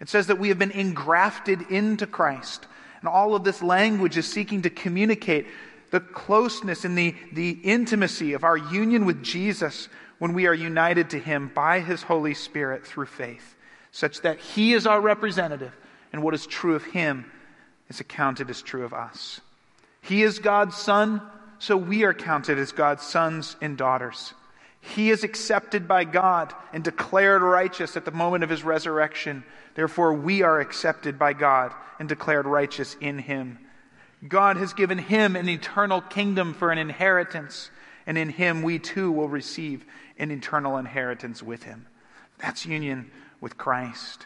It 0.02 0.10
says 0.10 0.28
that 0.28 0.40
we 0.40 0.50
have 0.50 0.60
been 0.60 0.72
engrafted 0.72 1.62
into 1.72 2.06
Christ. 2.06 2.68
And 3.00 3.08
all 3.08 3.34
of 3.34 3.46
this 3.46 3.64
language 3.64 4.18
is 4.18 4.28
seeking 4.28 4.64
to 4.64 4.70
communicate 4.70 5.48
the 5.92 6.02
closeness 6.02 6.84
and 6.84 6.98
the, 6.98 7.16
the 7.32 7.52
intimacy 7.52 8.34
of 8.34 8.44
our 8.44 8.58
union 8.58 9.06
with 9.06 9.24
Jesus 9.24 9.88
when 10.20 10.34
we 10.34 10.48
are 10.48 10.54
united 10.54 11.10
to 11.12 11.20
Him 11.20 11.50
by 11.56 11.80
His 11.80 12.04
Holy 12.04 12.34
Spirit 12.34 12.86
through 12.86 13.06
faith, 13.06 13.56
such 13.92 14.20
that 14.22 14.40
He 14.40 14.74
is 14.74 14.86
our 14.86 15.00
representative, 15.00 15.74
and 16.12 16.22
what 16.22 16.34
is 16.34 16.46
true 16.46 16.76
of 16.76 16.84
Him 16.84 17.32
is 17.90 18.00
accounted 18.00 18.50
as 18.50 18.62
true 18.62 18.86
of 18.86 18.94
us. 18.94 19.42
He 20.02 20.24
is 20.24 20.40
God's 20.40 20.76
Son, 20.76 21.22
so 21.60 21.76
we 21.76 22.04
are 22.04 22.14
counted 22.14 22.58
as 22.58 22.72
God's 22.72 23.04
sons 23.04 23.56
and 23.62 23.78
daughters. 23.78 24.34
He 24.82 25.10
is 25.10 25.24
accepted 25.24 25.88
by 25.88 26.06
God 26.06 26.54
and 26.72 26.84
declared 26.84 27.42
righteous 27.42 27.98
at 27.98 28.06
the 28.06 28.12
moment 28.12 28.44
of 28.44 28.50
his 28.50 28.64
resurrection. 28.64 29.44
Therefore, 29.76 30.14
we 30.14 30.42
are 30.42 30.60
accepted 30.60 31.20
by 31.20 31.34
God 31.34 31.74
and 32.00 32.08
declared 32.08 32.46
righteous 32.46 32.96
in 33.02 33.20
him. 33.20 33.60
God 34.26 34.58
has 34.58 34.74
given 34.74 34.98
him 34.98 35.36
an 35.36 35.50
eternal 35.50 36.02
kingdom 36.02 36.54
for 36.54 36.72
an 36.72 36.78
inheritance, 36.78 37.72
and 38.06 38.18
in 38.18 38.30
him 38.30 38.62
we 38.64 38.80
too 38.80 39.12
will 39.12 39.30
receive 39.30 39.86
an 40.18 40.32
eternal 40.32 40.78
inheritance 40.78 41.44
with 41.44 41.64
him. 41.64 41.88
That's 42.38 42.66
union 42.66 43.12
with 43.42 43.58
Christ. 43.58 44.26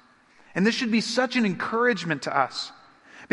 And 0.55 0.65
this 0.65 0.75
should 0.75 0.91
be 0.91 1.01
such 1.01 1.35
an 1.35 1.45
encouragement 1.45 2.23
to 2.23 2.37
us 2.37 2.71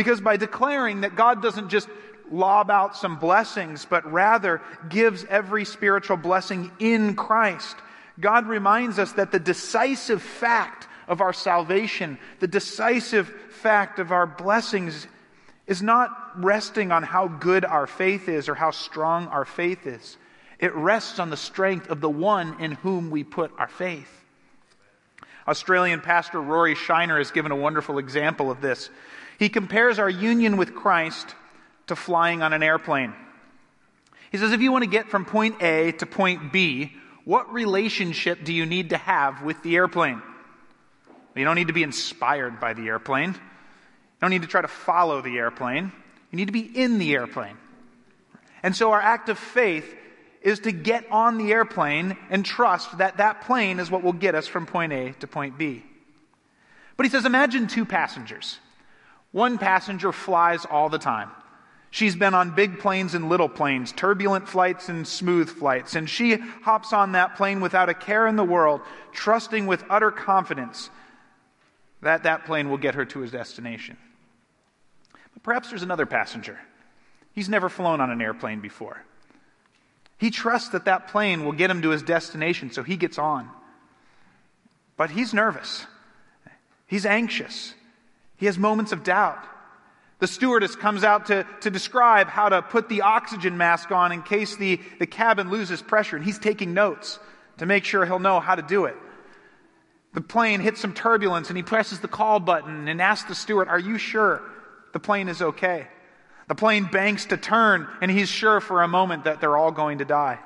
because 0.01 0.23
by 0.23 0.39
declaring 0.39 1.03
that 1.03 1.15
God 1.15 1.43
doesn't 1.43 1.69
just 1.69 1.87
lob 2.31 2.71
out 2.71 2.97
some 2.97 3.19
blessings, 3.19 3.85
but 3.85 4.11
rather 4.11 4.63
gives 4.89 5.27
every 5.29 5.67
spiritual 5.67 6.17
blessing 6.17 6.71
in 6.79 7.15
Christ, 7.15 7.77
God 8.19 8.47
reminds 8.47 8.99
us 8.99 9.13
that 9.13 9.31
the 9.31 9.39
decisive 9.39 10.23
fact 10.23 10.89
of 11.07 11.21
our 11.21 11.35
salvation, 11.35 12.19
the 12.39 12.49
decisive 12.49 13.29
fact 13.51 13.99
of 13.99 14.11
our 14.11 14.27
blessings, 14.27 15.07
is 15.67 15.83
not 15.83 16.11
resting 16.37 16.93
on 16.93 17.03
how 17.03 17.29
good 17.29 17.67
our 17.67 17.87
faith 17.87 18.27
is 18.27 18.49
or 18.49 18.55
how 18.55 18.71
strong 18.71 19.27
our 19.27 19.45
faith 19.45 19.87
is. 19.87 20.17
It 20.59 20.75
rests 20.75 21.19
on 21.19 21.29
the 21.29 21.37
strength 21.37 21.91
of 21.91 22.01
the 22.01 22.09
one 22.09 22.59
in 22.59 22.73
whom 22.73 23.11
we 23.11 23.23
put 23.23 23.53
our 23.59 23.69
faith. 23.69 24.11
Australian 25.47 26.01
pastor 26.01 26.41
Rory 26.41 26.75
Shiner 26.75 27.19
has 27.19 27.33
given 27.33 27.53
a 27.53 27.57
wonderful 27.57 27.99
example 27.99 28.51
of 28.51 28.63
this. 28.63 28.89
He 29.41 29.49
compares 29.49 29.99
our 29.99 30.11
union 30.11 30.59
with 30.59 30.75
Christ 30.75 31.35
to 31.87 31.97
flying 31.97 32.43
on 32.43 32.53
an 32.53 32.63
airplane. 32.63 33.15
He 34.31 34.37
says, 34.37 34.53
if 34.53 34.61
you 34.61 34.71
want 34.71 34.85
to 34.85 34.91
get 34.91 35.09
from 35.09 35.25
point 35.25 35.63
A 35.63 35.93
to 35.93 36.05
point 36.05 36.53
B, 36.53 36.93
what 37.25 37.51
relationship 37.51 38.45
do 38.45 38.53
you 38.53 38.67
need 38.67 38.91
to 38.91 38.99
have 38.99 39.43
with 39.43 39.63
the 39.63 39.77
airplane? 39.77 40.21
You 41.35 41.45
don't 41.45 41.55
need 41.55 41.69
to 41.69 41.73
be 41.73 41.83
inspired 41.83 42.61
by 42.61 42.75
the 42.75 42.89
airplane. 42.89 43.31
You 43.31 44.21
don't 44.21 44.31
need 44.31 44.43
to 44.43 44.49
try 44.49 44.61
to 44.61 44.69
follow 44.69 45.23
the 45.23 45.39
airplane. 45.39 45.91
You 46.31 46.37
need 46.37 46.49
to 46.49 46.53
be 46.53 46.61
in 46.61 46.99
the 46.99 47.15
airplane. 47.15 47.57
And 48.63 48.77
so 48.77 48.93
our 48.93 49.01
act 49.01 49.31
of 49.31 49.39
faith 49.39 49.97
is 50.43 50.61
to 50.61 50.73
get 50.73 51.11
on 51.11 51.39
the 51.39 51.51
airplane 51.51 52.19
and 52.29 52.45
trust 52.45 52.99
that 52.99 53.17
that 53.17 53.41
plane 53.47 53.81
is 53.81 53.91
what 53.91 54.03
will 54.03 54.13
get 54.13 54.35
us 54.35 54.47
from 54.47 54.67
point 54.67 54.93
A 54.93 55.13
to 55.21 55.27
point 55.27 55.57
B. 55.57 55.83
But 56.99 57.07
he 57.07 57.11
says, 57.11 57.25
imagine 57.25 57.69
two 57.69 57.87
passengers. 57.87 58.59
One 59.33 59.59
passenger 59.59 60.13
flies 60.13 60.65
all 60.65 60.89
the 60.89 60.99
time. 60.99 61.31
She's 61.93 62.15
been 62.15 62.35
on 62.35 62.55
big 62.55 62.79
planes 62.79 63.15
and 63.15 63.29
little 63.29 63.49
planes, 63.49 63.93
turbulent 63.93 64.49
flights 64.49 64.89
and 64.89 65.07
smooth 65.07 65.49
flights, 65.49 65.97
and 65.97 66.09
she 66.09 66.37
hops 66.63 66.93
on 66.93 67.13
that 67.13 67.37
plane 67.37 67.61
without 67.61 67.89
a 67.89 67.95
care 67.95 68.29
in 68.29 68.37
the 68.37 68.45
world, 68.45 68.81
trusting 69.13 69.67
with 69.67 69.85
utter 69.91 70.13
confidence 70.13 70.89
that 72.01 72.23
that 72.23 72.45
plane 72.45 72.71
will 72.71 72.79
get 72.79 72.95
her 72.95 73.05
to 73.07 73.21
his 73.21 73.33
destination. 73.33 73.97
But 75.35 75.43
perhaps 75.43 75.69
there's 75.69 75.83
another 75.83 76.07
passenger. 76.07 76.59
He's 77.33 77.49
never 77.49 77.69
flown 77.69 78.01
on 78.01 78.11
an 78.11 78.23
airplane 78.23 78.61
before. 78.61 79.05
He 80.17 80.31
trusts 80.31 80.71
that 80.71 80.85
that 80.85 81.09
plane 81.09 81.45
will 81.45 81.53
get 81.53 81.71
him 81.71 81.83
to 81.83 81.91
his 81.91 82.03
destination, 82.03 82.71
so 82.71 82.83
he 82.83 82.97
gets 82.97 83.19
on. 83.19 83.49
But 84.97 85.11
he's 85.11 85.35
nervous. 85.35 85.87
He's 86.87 87.07
anxious. 87.07 87.75
He 88.41 88.47
has 88.47 88.59
moments 88.59 88.93
of 88.93 89.05
doubt. 89.05 89.45
The 90.19 90.27
stewardess 90.27 90.75
comes 90.75 91.05
out 91.05 91.27
to, 91.27 91.47
to 91.61 91.71
describe 91.71 92.27
how 92.27 92.49
to 92.49 92.63
put 92.63 92.89
the 92.89 93.03
oxygen 93.03 93.59
mask 93.59 93.91
on 93.91 94.13
in 94.13 94.23
case 94.23 94.57
the, 94.57 94.81
the 94.99 95.07
cabin 95.07 95.51
loses 95.51 95.83
pressure, 95.83 96.17
and 96.17 96.25
he's 96.25 96.39
taking 96.39 96.73
notes 96.73 97.19
to 97.59 97.67
make 97.67 97.85
sure 97.85 98.07
he'll 98.07 98.19
know 98.19 98.41
how 98.41 98.55
to 98.55 98.63
do 98.63 98.87
it. 98.87 98.97
The 100.15 100.23
plane 100.23 100.61
hits 100.61 100.81
some 100.81 100.95
turbulence, 100.95 101.49
and 101.49 101.57
he 101.57 101.63
presses 101.63 102.01
the 102.01 102.09
call 102.09 102.41
button 102.41 102.89
and 102.89 103.01
asks 103.01 103.29
the 103.29 103.35
steward, 103.35 103.69
Are 103.69 103.79
you 103.79 103.99
sure 103.99 104.41
the 104.95 105.01
plane 105.01 105.29
is 105.29 105.43
okay? 105.43 105.87
The 106.49 106.55
plane 106.55 106.89
banks 106.91 107.27
to 107.27 107.37
turn, 107.37 107.87
and 108.01 108.11
he's 108.11 108.31
sure 108.31 108.63
for 108.63 108.83
a 108.83 108.89
moment 108.89 109.25
that 109.25 109.43
they're 109.43 109.57
all 109.57 109.71
going 109.71 109.99
to 109.99 110.07
die. 110.07 110.39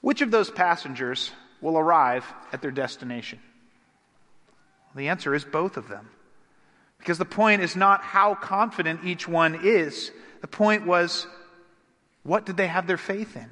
Which 0.00 0.20
of 0.20 0.32
those 0.32 0.50
passengers 0.50 1.30
will 1.60 1.78
arrive 1.78 2.24
at 2.52 2.60
their 2.60 2.72
destination? 2.72 3.38
The 4.94 5.08
answer 5.08 5.34
is 5.34 5.44
both 5.44 5.76
of 5.76 5.88
them. 5.88 6.08
Because 6.98 7.18
the 7.18 7.24
point 7.24 7.62
is 7.62 7.76
not 7.76 8.02
how 8.02 8.34
confident 8.34 9.04
each 9.04 9.28
one 9.28 9.60
is. 9.62 10.10
The 10.40 10.48
point 10.48 10.86
was, 10.86 11.26
what 12.22 12.44
did 12.44 12.56
they 12.56 12.66
have 12.66 12.86
their 12.86 12.96
faith 12.96 13.36
in? 13.36 13.48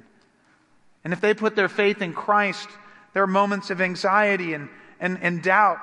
And 1.03 1.13
if 1.13 1.21
they 1.21 1.33
put 1.33 1.55
their 1.55 1.69
faith 1.69 2.01
in 2.01 2.13
Christ, 2.13 2.67
their 3.13 3.27
moments 3.27 3.69
of 3.69 3.81
anxiety 3.81 4.53
and, 4.53 4.69
and, 4.99 5.17
and 5.21 5.41
doubt 5.41 5.79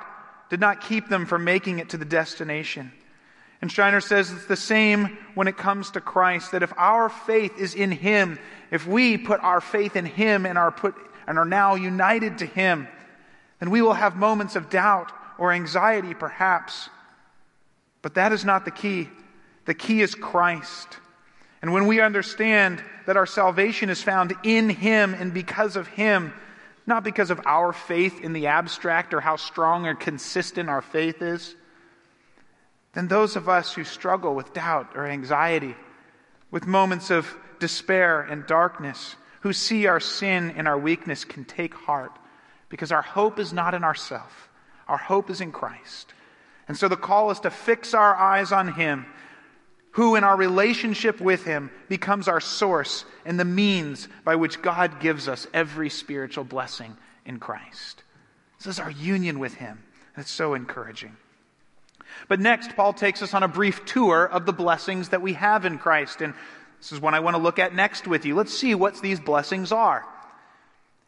did 0.49 0.59
not 0.59 0.81
keep 0.81 1.09
them 1.09 1.25
from 1.25 1.43
making 1.43 1.79
it 1.79 1.89
to 1.89 1.97
the 1.97 2.05
destination. 2.05 2.91
And 3.61 3.71
Shiner 3.71 4.01
says 4.01 4.31
it's 4.31 4.45
the 4.45 4.55
same 4.55 5.17
when 5.33 5.47
it 5.47 5.57
comes 5.57 5.91
to 5.91 6.01
Christ, 6.01 6.51
that 6.51 6.61
if 6.61 6.71
our 6.77 7.09
faith 7.09 7.57
is 7.57 7.73
in 7.73 7.91
Him, 7.91 8.37
if 8.69 8.85
we 8.85 9.17
put 9.17 9.39
our 9.39 9.61
faith 9.61 9.95
in 9.95 10.05
Him 10.05 10.45
and 10.45 10.57
are, 10.57 10.71
put, 10.71 10.95
and 11.25 11.39
are 11.39 11.45
now 11.45 11.73
united 11.73 12.37
to 12.39 12.45
Him, 12.45 12.87
then 13.59 13.71
we 13.71 13.81
will 13.81 13.93
have 13.93 14.15
moments 14.15 14.55
of 14.55 14.69
doubt 14.69 15.11
or 15.37 15.51
anxiety, 15.51 16.13
perhaps. 16.13 16.89
But 18.01 18.15
that 18.15 18.31
is 18.31 18.45
not 18.45 18.65
the 18.65 18.71
key. 18.71 19.09
The 19.65 19.73
key 19.73 20.01
is 20.01 20.15
Christ. 20.15 20.87
And 21.61 21.73
when 21.73 21.87
we 21.87 21.99
understand 21.99 22.83
that 23.07 23.17
our 23.17 23.25
salvation 23.25 23.89
is 23.89 24.01
found 24.01 24.33
in 24.43 24.69
Him 24.69 25.13
and 25.13 25.33
because 25.33 25.75
of 25.75 25.87
Him, 25.87 26.33
not 26.85 27.03
because 27.03 27.31
of 27.31 27.41
our 27.45 27.73
faith 27.73 28.21
in 28.21 28.33
the 28.33 28.47
abstract 28.47 29.13
or 29.13 29.21
how 29.21 29.35
strong 29.35 29.87
or 29.87 29.95
consistent 29.95 30.69
our 30.69 30.81
faith 30.81 31.21
is, 31.21 31.55
then 32.93 33.07
those 33.07 33.35
of 33.35 33.49
us 33.49 33.73
who 33.73 33.83
struggle 33.83 34.35
with 34.35 34.53
doubt 34.53 34.91
or 34.95 35.05
anxiety, 35.05 35.75
with 36.51 36.67
moments 36.67 37.09
of 37.09 37.35
despair 37.59 38.21
and 38.21 38.45
darkness, 38.45 39.15
who 39.41 39.51
see 39.51 39.87
our 39.87 39.99
sin 39.99 40.53
and 40.55 40.67
our 40.67 40.77
weakness 40.77 41.25
can 41.25 41.45
take 41.45 41.73
heart 41.73 42.11
because 42.69 42.91
our 42.91 43.01
hope 43.01 43.39
is 43.39 43.51
not 43.53 43.73
in 43.73 43.83
ourselves. 43.83 44.33
Our 44.87 44.97
hope 44.97 45.29
is 45.29 45.41
in 45.41 45.51
Christ. 45.51 46.13
And 46.67 46.77
so 46.77 46.87
the 46.87 46.95
call 46.97 47.31
is 47.31 47.39
to 47.41 47.49
fix 47.49 47.93
our 47.93 48.15
eyes 48.15 48.51
on 48.51 48.73
Him, 48.73 49.05
who 49.91 50.15
in 50.15 50.23
our 50.23 50.35
relationship 50.35 51.19
with 51.21 51.45
Him 51.45 51.71
becomes 51.89 52.27
our 52.27 52.41
source 52.41 53.05
and 53.25 53.39
the 53.39 53.45
means 53.45 54.07
by 54.23 54.35
which 54.35 54.61
God 54.61 54.99
gives 54.99 55.27
us 55.27 55.47
every 55.53 55.89
spiritual 55.89 56.43
blessing 56.43 56.97
in 57.25 57.39
Christ. 57.39 58.03
This 58.57 58.67
is 58.67 58.79
our 58.79 58.91
union 58.91 59.39
with 59.39 59.55
Him. 59.55 59.83
That's 60.15 60.31
so 60.31 60.53
encouraging. 60.53 61.15
But 62.27 62.39
next, 62.39 62.75
Paul 62.75 62.93
takes 62.93 63.21
us 63.21 63.33
on 63.33 63.43
a 63.43 63.47
brief 63.47 63.85
tour 63.85 64.25
of 64.25 64.45
the 64.45 64.53
blessings 64.53 65.09
that 65.09 65.21
we 65.21 65.33
have 65.33 65.65
in 65.65 65.77
Christ. 65.77 66.21
And 66.21 66.33
this 66.79 66.91
is 66.91 66.99
one 66.99 67.13
I 67.13 67.19
want 67.19 67.35
to 67.35 67.41
look 67.41 67.59
at 67.59 67.75
next 67.75 68.07
with 68.07 68.25
you. 68.25 68.35
Let's 68.35 68.53
see 68.53 68.75
what 68.75 69.01
these 69.01 69.19
blessings 69.19 69.71
are. 69.71 70.05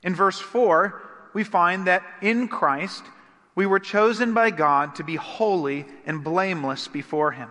In 0.04 0.16
verse 0.16 0.40
4, 0.40 1.02
we 1.34 1.44
find 1.44 1.88
that 1.88 2.04
in 2.22 2.48
Christ, 2.48 3.04
we 3.58 3.66
were 3.66 3.80
chosen 3.80 4.36
by 4.36 4.52
God 4.52 4.94
to 4.96 5.04
be 5.04 5.16
holy 5.16 5.88
and 6.06 6.24
blameless 6.24 6.88
before 6.88 7.32
Him. 7.32 7.50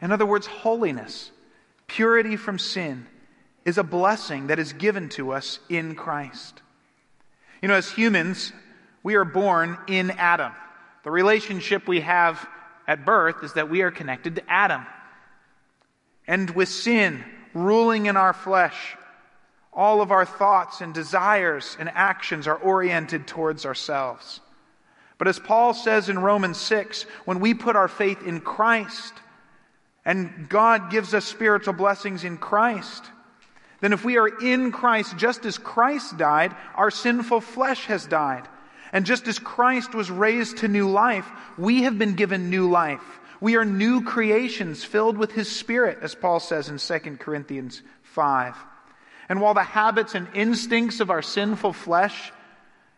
In 0.00 0.10
other 0.10 0.26
words, 0.26 0.48
holiness, 0.48 1.30
purity 1.86 2.34
from 2.34 2.58
sin, 2.58 3.06
is 3.64 3.78
a 3.78 3.84
blessing 3.84 4.48
that 4.48 4.58
is 4.58 4.72
given 4.72 5.08
to 5.10 5.30
us 5.30 5.60
in 5.68 5.94
Christ. 5.94 6.62
You 7.62 7.68
know, 7.68 7.76
as 7.76 7.92
humans, 7.92 8.52
we 9.04 9.14
are 9.14 9.24
born 9.24 9.78
in 9.86 10.10
Adam. 10.10 10.50
The 11.04 11.12
relationship 11.12 11.86
we 11.86 12.00
have 12.00 12.44
at 12.88 13.04
birth 13.04 13.44
is 13.44 13.52
that 13.52 13.70
we 13.70 13.82
are 13.82 13.92
connected 13.92 14.34
to 14.34 14.50
Adam. 14.50 14.84
And 16.26 16.50
with 16.50 16.68
sin 16.68 17.22
ruling 17.54 18.06
in 18.06 18.16
our 18.16 18.32
flesh, 18.32 18.96
all 19.72 20.02
of 20.02 20.10
our 20.10 20.24
thoughts 20.24 20.80
and 20.80 20.92
desires 20.92 21.76
and 21.78 21.88
actions 21.88 22.48
are 22.48 22.56
oriented 22.56 23.28
towards 23.28 23.64
ourselves. 23.64 24.40
But 25.22 25.28
as 25.28 25.38
Paul 25.38 25.72
says 25.72 26.08
in 26.08 26.18
Romans 26.18 26.58
6, 26.58 27.06
when 27.26 27.38
we 27.38 27.54
put 27.54 27.76
our 27.76 27.86
faith 27.86 28.26
in 28.26 28.40
Christ 28.40 29.14
and 30.04 30.48
God 30.48 30.90
gives 30.90 31.14
us 31.14 31.24
spiritual 31.24 31.74
blessings 31.74 32.24
in 32.24 32.38
Christ, 32.38 33.04
then 33.80 33.92
if 33.92 34.04
we 34.04 34.18
are 34.18 34.26
in 34.26 34.72
Christ, 34.72 35.16
just 35.16 35.46
as 35.46 35.58
Christ 35.58 36.16
died, 36.16 36.56
our 36.74 36.90
sinful 36.90 37.40
flesh 37.40 37.86
has 37.86 38.04
died. 38.04 38.48
And 38.92 39.06
just 39.06 39.28
as 39.28 39.38
Christ 39.38 39.94
was 39.94 40.10
raised 40.10 40.56
to 40.56 40.66
new 40.66 40.90
life, 40.90 41.30
we 41.56 41.82
have 41.82 41.96
been 41.96 42.16
given 42.16 42.50
new 42.50 42.68
life. 42.68 43.20
We 43.40 43.54
are 43.54 43.64
new 43.64 44.02
creations 44.02 44.82
filled 44.82 45.16
with 45.16 45.30
His 45.30 45.48
Spirit, 45.48 45.98
as 46.02 46.16
Paul 46.16 46.40
says 46.40 46.68
in 46.68 46.78
2 46.78 47.18
Corinthians 47.18 47.80
5. 48.02 48.56
And 49.28 49.40
while 49.40 49.54
the 49.54 49.62
habits 49.62 50.16
and 50.16 50.26
instincts 50.34 50.98
of 50.98 51.10
our 51.10 51.22
sinful 51.22 51.74
flesh 51.74 52.32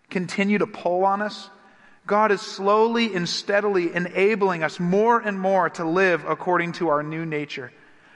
continue 0.08 0.56
to 0.56 0.66
pull 0.66 1.04
on 1.04 1.20
us, 1.20 1.50
God 2.06 2.32
is 2.32 2.42
slowly 2.42 3.14
and 3.14 3.28
steadily 3.28 3.94
enabling 3.94 4.62
us 4.62 4.78
more 4.78 5.18
and 5.18 5.40
more 5.40 5.70
to 5.70 5.84
live 5.84 6.24
according 6.26 6.72
to 6.72 6.88
our 6.88 7.02
new 7.02 7.24
nature. 7.24 7.72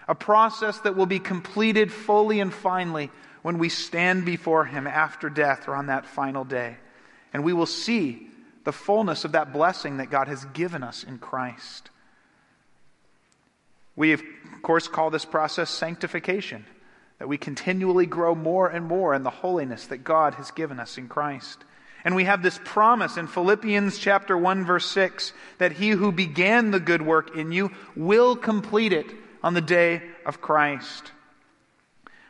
A 0.07 0.14
process 0.14 0.78
that 0.80 0.97
will 0.97 1.07
be 1.07 1.18
completed 1.18 1.92
fully 1.92 2.40
and 2.40 2.52
finally 2.52 3.11
when 3.42 3.59
we 3.59 3.68
stand 3.68 4.25
before 4.25 4.64
Him 4.64 4.87
after 4.87 5.30
death 5.30 5.68
or 5.68 5.75
on 5.75 5.87
that 5.87 6.07
final 6.07 6.45
day. 6.45 6.76
And 7.33 7.45
we 7.45 7.52
will 7.52 7.66
see 7.66 8.28
the 8.64 8.73
fullness 8.73 9.25
of 9.25 9.33
that 9.33 9.52
blessing 9.52 9.99
that 9.99 10.11
God 10.11 10.28
has 10.28 10.45
given 10.47 10.83
us 10.83 11.02
in 11.02 11.18
Christ. 11.18 11.88
We, 13.97 14.12
of 14.12 14.23
course, 14.62 14.87
call 14.88 15.11
this 15.11 15.25
process 15.25 15.71
sanctification, 15.71 16.66
that 17.18 17.28
we 17.28 17.38
continually 17.38 18.07
grow 18.07 18.35
more 18.35 18.68
and 18.68 18.85
more 18.85 19.14
in 19.14 19.23
the 19.23 19.30
holiness 19.30 19.87
that 19.87 20.04
God 20.04 20.35
has 20.35 20.50
given 20.50 20.78
us 20.78 20.99
in 20.99 21.09
Christ. 21.09 21.64
And 22.08 22.16
we 22.16 22.24
have 22.24 22.42
this 22.42 22.58
promise 22.64 23.18
in 23.18 23.26
Philippians 23.26 23.98
chapter 23.98 24.34
1 24.34 24.64
verse 24.64 24.86
6 24.86 25.34
that 25.58 25.72
he 25.72 25.90
who 25.90 26.10
began 26.10 26.70
the 26.70 26.80
good 26.80 27.02
work 27.02 27.36
in 27.36 27.52
you 27.52 27.70
will 27.94 28.34
complete 28.34 28.94
it 28.94 29.04
on 29.42 29.52
the 29.52 29.60
day 29.60 30.00
of 30.24 30.40
Christ. 30.40 31.12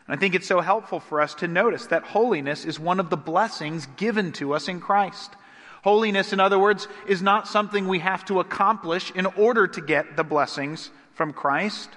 And 0.08 0.16
I 0.16 0.18
think 0.18 0.34
it's 0.34 0.48
so 0.48 0.60
helpful 0.60 0.98
for 0.98 1.20
us 1.20 1.32
to 1.34 1.46
notice 1.46 1.86
that 1.86 2.02
holiness 2.02 2.64
is 2.64 2.80
one 2.80 2.98
of 2.98 3.08
the 3.08 3.16
blessings 3.16 3.86
given 3.96 4.32
to 4.32 4.52
us 4.52 4.66
in 4.66 4.80
Christ. 4.80 5.36
Holiness, 5.84 6.32
in 6.32 6.40
other 6.40 6.58
words, 6.58 6.88
is 7.06 7.22
not 7.22 7.46
something 7.46 7.86
we 7.86 8.00
have 8.00 8.24
to 8.24 8.40
accomplish 8.40 9.12
in 9.12 9.26
order 9.26 9.68
to 9.68 9.80
get 9.80 10.16
the 10.16 10.24
blessings 10.24 10.90
from 11.14 11.32
Christ. 11.32 11.88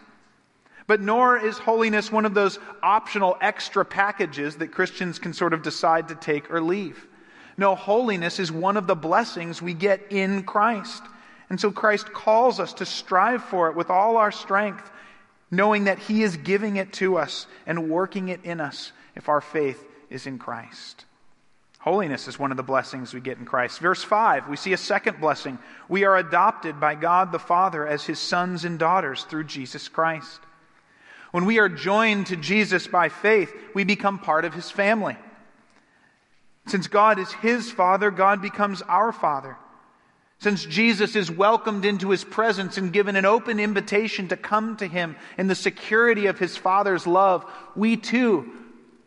But 0.85 1.01
nor 1.01 1.35
is 1.35 1.57
holiness 1.57 2.11
one 2.11 2.25
of 2.25 2.35
those 2.35 2.59
optional 2.83 3.39
extra 3.41 3.83
packages 3.83 4.57
that 4.57 4.67
Christians 4.67 5.17
can 5.17 5.33
sort 5.33 5.55
of 5.55 5.63
decide 5.63 6.09
to 6.09 6.15
take 6.15 6.51
or 6.51 6.61
leave. 6.61 7.07
No, 7.57 7.75
holiness 7.75 8.39
is 8.39 8.51
one 8.51 8.77
of 8.77 8.87
the 8.87 8.95
blessings 8.95 9.61
we 9.61 9.73
get 9.73 10.11
in 10.11 10.43
Christ. 10.43 11.03
And 11.49 11.59
so 11.59 11.71
Christ 11.71 12.13
calls 12.13 12.59
us 12.59 12.73
to 12.75 12.85
strive 12.85 13.43
for 13.43 13.69
it 13.69 13.75
with 13.75 13.89
all 13.89 14.17
our 14.17 14.31
strength 14.31 14.89
knowing 15.51 15.83
that 15.83 15.99
He 15.99 16.23
is 16.23 16.37
giving 16.37 16.77
it 16.77 16.93
to 16.93 17.17
us 17.17 17.45
and 17.67 17.89
working 17.89 18.29
it 18.29 18.39
in 18.43 18.61
us 18.61 18.93
if 19.15 19.27
our 19.27 19.41
faith 19.41 19.83
is 20.09 20.25
in 20.25 20.39
Christ. 20.39 21.05
Holiness 21.79 22.27
is 22.27 22.39
one 22.39 22.51
of 22.51 22.57
the 22.57 22.63
blessings 22.63 23.13
we 23.13 23.19
get 23.19 23.37
in 23.37 23.45
Christ. 23.45 23.79
Verse 23.79 24.03
5, 24.03 24.47
we 24.47 24.55
see 24.55 24.71
a 24.71 24.77
second 24.77 25.19
blessing. 25.19 25.59
We 25.89 26.05
are 26.05 26.15
adopted 26.15 26.79
by 26.79 26.95
God 26.95 27.31
the 27.31 27.39
Father 27.39 27.85
as 27.85 28.05
His 28.05 28.19
sons 28.19 28.63
and 28.65 28.79
daughters 28.79 29.23
through 29.23 29.45
Jesus 29.45 29.89
Christ. 29.89 30.39
When 31.31 31.45
we 31.45 31.59
are 31.59 31.69
joined 31.69 32.27
to 32.27 32.37
Jesus 32.37 32.87
by 32.87 33.09
faith, 33.09 33.53
we 33.73 33.83
become 33.83 34.19
part 34.19 34.45
of 34.45 34.53
His 34.53 34.69
family. 34.69 35.17
Since 36.67 36.87
God 36.87 37.19
is 37.19 37.31
His 37.31 37.71
Father, 37.71 38.11
God 38.11 38.41
becomes 38.41 38.81
our 38.83 39.11
Father. 39.11 39.57
Since 40.41 40.65
Jesus 40.65 41.15
is 41.15 41.29
welcomed 41.29 41.85
into 41.85 42.09
his 42.09 42.23
presence 42.23 42.75
and 42.79 42.91
given 42.91 43.15
an 43.15 43.25
open 43.25 43.59
invitation 43.59 44.27
to 44.29 44.37
come 44.37 44.75
to 44.77 44.87
him 44.87 45.15
in 45.37 45.45
the 45.45 45.53
security 45.53 46.25
of 46.25 46.39
his 46.39 46.57
Father's 46.57 47.05
love, 47.05 47.45
we 47.75 47.95
too 47.95 48.51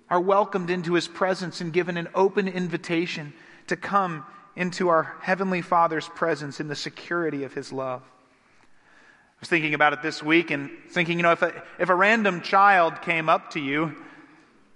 are 0.09 0.21
welcomed 0.21 0.71
into 0.71 0.95
his 0.95 1.09
presence 1.09 1.61
and 1.61 1.73
given 1.73 1.97
an 1.97 2.07
open 2.15 2.47
invitation 2.47 3.33
to 3.67 3.75
come 3.75 4.25
into 4.55 4.89
our 4.89 5.17
Heavenly 5.23 5.61
Father's 5.61 6.07
presence 6.07 6.61
in 6.61 6.69
the 6.69 6.77
security 6.77 7.43
of 7.43 7.53
his 7.53 7.73
love. 7.73 8.03
I 8.03 9.41
was 9.41 9.49
thinking 9.49 9.75
about 9.75 9.93
it 9.93 10.03
this 10.03 10.23
week 10.23 10.53
and 10.53 10.71
thinking, 10.91 11.19
you 11.19 11.25
know, 11.25 11.33
if 11.33 11.43
a, 11.43 11.65
if 11.81 11.89
a 11.89 11.97
random 11.97 12.43
child 12.43 13.03
came 13.03 13.29
up 13.29 13.51
to 13.51 13.61
you 13.61 13.97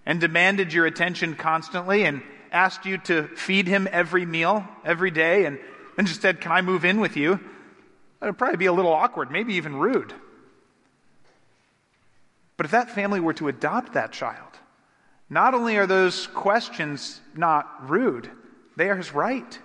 and 0.04 0.20
demanded 0.20 0.72
your 0.72 0.86
attention 0.86 1.36
constantly 1.36 2.02
and 2.02 2.20
asked 2.52 2.86
you 2.86 2.98
to 2.98 3.28
feed 3.28 3.66
him 3.66 3.88
every 3.90 4.26
meal, 4.26 4.66
every 4.84 5.10
day, 5.10 5.44
and 5.44 5.58
and 5.98 6.06
just 6.06 6.22
said, 6.22 6.40
Can 6.40 6.52
I 6.52 6.62
move 6.62 6.86
in 6.86 7.00
with 7.00 7.16
you? 7.16 7.38
That 8.20 8.26
would 8.26 8.38
probably 8.38 8.56
be 8.56 8.66
a 8.66 8.72
little 8.72 8.92
awkward, 8.92 9.30
maybe 9.30 9.54
even 9.54 9.76
rude. 9.76 10.14
But 12.56 12.66
if 12.66 12.72
that 12.72 12.90
family 12.90 13.20
were 13.20 13.34
to 13.34 13.48
adopt 13.48 13.92
that 13.92 14.12
child, 14.12 14.58
not 15.28 15.54
only 15.54 15.76
are 15.76 15.86
those 15.86 16.26
questions 16.28 17.20
not 17.36 17.88
rude, 17.88 18.30
they 18.76 18.88
are 18.88 18.96
his 18.96 19.12
right 19.12 19.58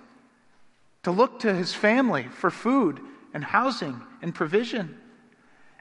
to 1.04 1.12
look 1.12 1.40
to 1.40 1.54
his 1.54 1.74
family 1.74 2.24
for 2.24 2.50
food 2.50 3.00
and 3.34 3.44
housing 3.44 4.02
and 4.22 4.36
provision. 4.36 4.98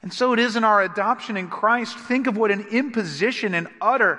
And 0.02 0.12
so 0.12 0.32
it 0.32 0.38
is 0.38 0.56
in 0.56 0.64
our 0.64 0.82
adoption 0.82 1.36
in 1.36 1.48
Christ. 1.48 1.98
Think 1.98 2.26
of 2.26 2.36
what 2.36 2.50
an 2.50 2.66
imposition 2.70 3.54
and 3.54 3.68
utter, 3.80 4.18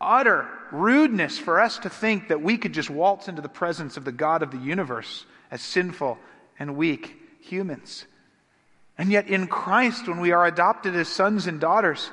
utter 0.00 0.48
rudeness 0.72 1.38
for 1.38 1.60
us 1.60 1.78
to 1.78 1.90
think 1.90 2.28
that 2.28 2.42
we 2.42 2.58
could 2.58 2.72
just 2.72 2.90
waltz 2.90 3.28
into 3.28 3.42
the 3.42 3.48
presence 3.48 3.96
of 3.96 4.04
the 4.04 4.12
God 4.12 4.42
of 4.42 4.50
the 4.50 4.58
universe 4.58 5.24
as 5.50 5.62
sinful 5.62 6.18
and 6.58 6.76
weak 6.76 7.16
humans. 7.40 8.06
And 8.98 9.10
yet, 9.10 9.28
in 9.28 9.46
Christ, 9.46 10.08
when 10.08 10.20
we 10.20 10.32
are 10.32 10.46
adopted 10.46 10.96
as 10.96 11.08
sons 11.08 11.46
and 11.46 11.60
daughters, 11.60 12.10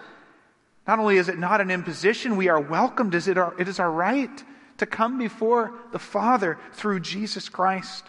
not 0.88 1.00
only 1.00 1.18
is 1.18 1.30
it 1.30 1.40
not 1.40 1.62
an 1.62 1.72
imposition, 1.72 2.36
we 2.36 2.50
are 2.50 2.60
welcomed 2.60 3.16
as 3.16 3.28
it, 3.28 3.38
it 3.58 3.68
is 3.68 3.80
our 3.80 3.92
right 3.92 4.44
to 4.78 4.86
come 4.86 5.18
before 5.18 5.74
the 5.92 6.00
Father 6.00 6.58
through 6.74 7.00
Jesus 7.00 7.48
Christ. 7.48 8.04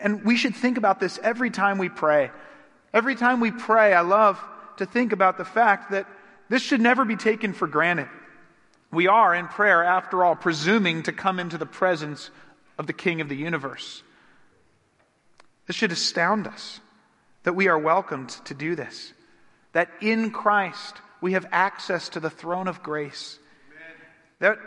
And 0.00 0.24
we 0.24 0.36
should 0.36 0.54
think 0.54 0.78
about 0.78 1.00
this 1.00 1.18
every 1.22 1.50
time 1.50 1.78
we 1.78 1.88
pray. 1.88 2.30
Every 2.94 3.14
time 3.14 3.40
we 3.40 3.50
pray, 3.50 3.92
I 3.92 4.02
love 4.02 4.42
to 4.76 4.86
think 4.86 5.12
about 5.12 5.38
the 5.38 5.44
fact 5.44 5.90
that 5.90 6.06
this 6.48 6.62
should 6.62 6.80
never 6.80 7.04
be 7.04 7.16
taken 7.16 7.52
for 7.52 7.66
granted. 7.66 8.08
We 8.92 9.08
are, 9.08 9.34
in 9.34 9.48
prayer, 9.48 9.82
after 9.82 10.22
all, 10.22 10.36
presuming 10.36 11.02
to 11.04 11.12
come 11.12 11.40
into 11.40 11.58
the 11.58 11.66
presence 11.66 12.30
of 12.78 12.86
the 12.86 12.92
King 12.92 13.20
of 13.20 13.28
the 13.28 13.36
universe. 13.36 14.02
This 15.66 15.76
should 15.76 15.92
astound 15.92 16.46
us 16.46 16.80
that 17.44 17.54
we 17.54 17.68
are 17.68 17.78
welcomed 17.78 18.28
to 18.44 18.54
do 18.54 18.76
this. 18.76 19.12
That 19.72 19.90
in 20.00 20.30
Christ 20.30 20.96
we 21.20 21.32
have 21.32 21.46
access 21.50 22.10
to 22.10 22.20
the 22.20 22.30
throne 22.30 22.68
of 22.68 22.82
grace. 22.82 23.38
Amen. 23.70 23.96
That 24.40 24.58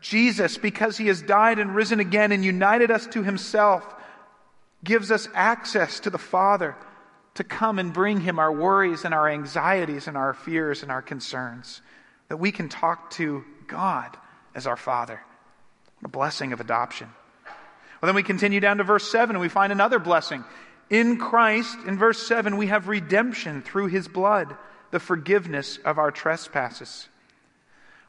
Jesus, 0.00 0.58
because 0.58 0.96
he 0.96 1.06
has 1.06 1.22
died 1.22 1.58
and 1.58 1.74
risen 1.74 2.00
again 2.00 2.32
and 2.32 2.44
united 2.44 2.90
us 2.90 3.06
to 3.08 3.22
himself, 3.22 3.94
gives 4.84 5.10
us 5.10 5.28
access 5.34 6.00
to 6.00 6.10
the 6.10 6.18
Father 6.18 6.76
to 7.34 7.44
come 7.44 7.78
and 7.78 7.92
bring 7.92 8.20
him 8.20 8.38
our 8.38 8.52
worries 8.52 9.04
and 9.04 9.14
our 9.14 9.28
anxieties 9.28 10.06
and 10.06 10.16
our 10.16 10.34
fears 10.34 10.82
and 10.82 10.92
our 10.92 11.02
concerns. 11.02 11.80
That 12.28 12.36
we 12.36 12.52
can 12.52 12.68
talk 12.68 13.10
to 13.12 13.44
God 13.70 14.16
as 14.54 14.66
our 14.66 14.76
Father. 14.76 15.20
What 16.00 16.08
a 16.08 16.12
blessing 16.12 16.52
of 16.52 16.60
adoption. 16.60 17.08
Well, 18.00 18.08
then 18.08 18.14
we 18.14 18.22
continue 18.22 18.60
down 18.60 18.78
to 18.78 18.84
verse 18.84 19.10
7 19.10 19.36
and 19.36 19.40
we 19.40 19.48
find 19.48 19.72
another 19.72 19.98
blessing. 19.98 20.44
In 20.88 21.18
Christ, 21.18 21.78
in 21.86 21.98
verse 21.98 22.26
7, 22.26 22.56
we 22.56 22.66
have 22.66 22.88
redemption 22.88 23.62
through 23.62 23.86
his 23.86 24.08
blood, 24.08 24.56
the 24.90 24.98
forgiveness 24.98 25.78
of 25.84 25.98
our 25.98 26.10
trespasses. 26.10 27.08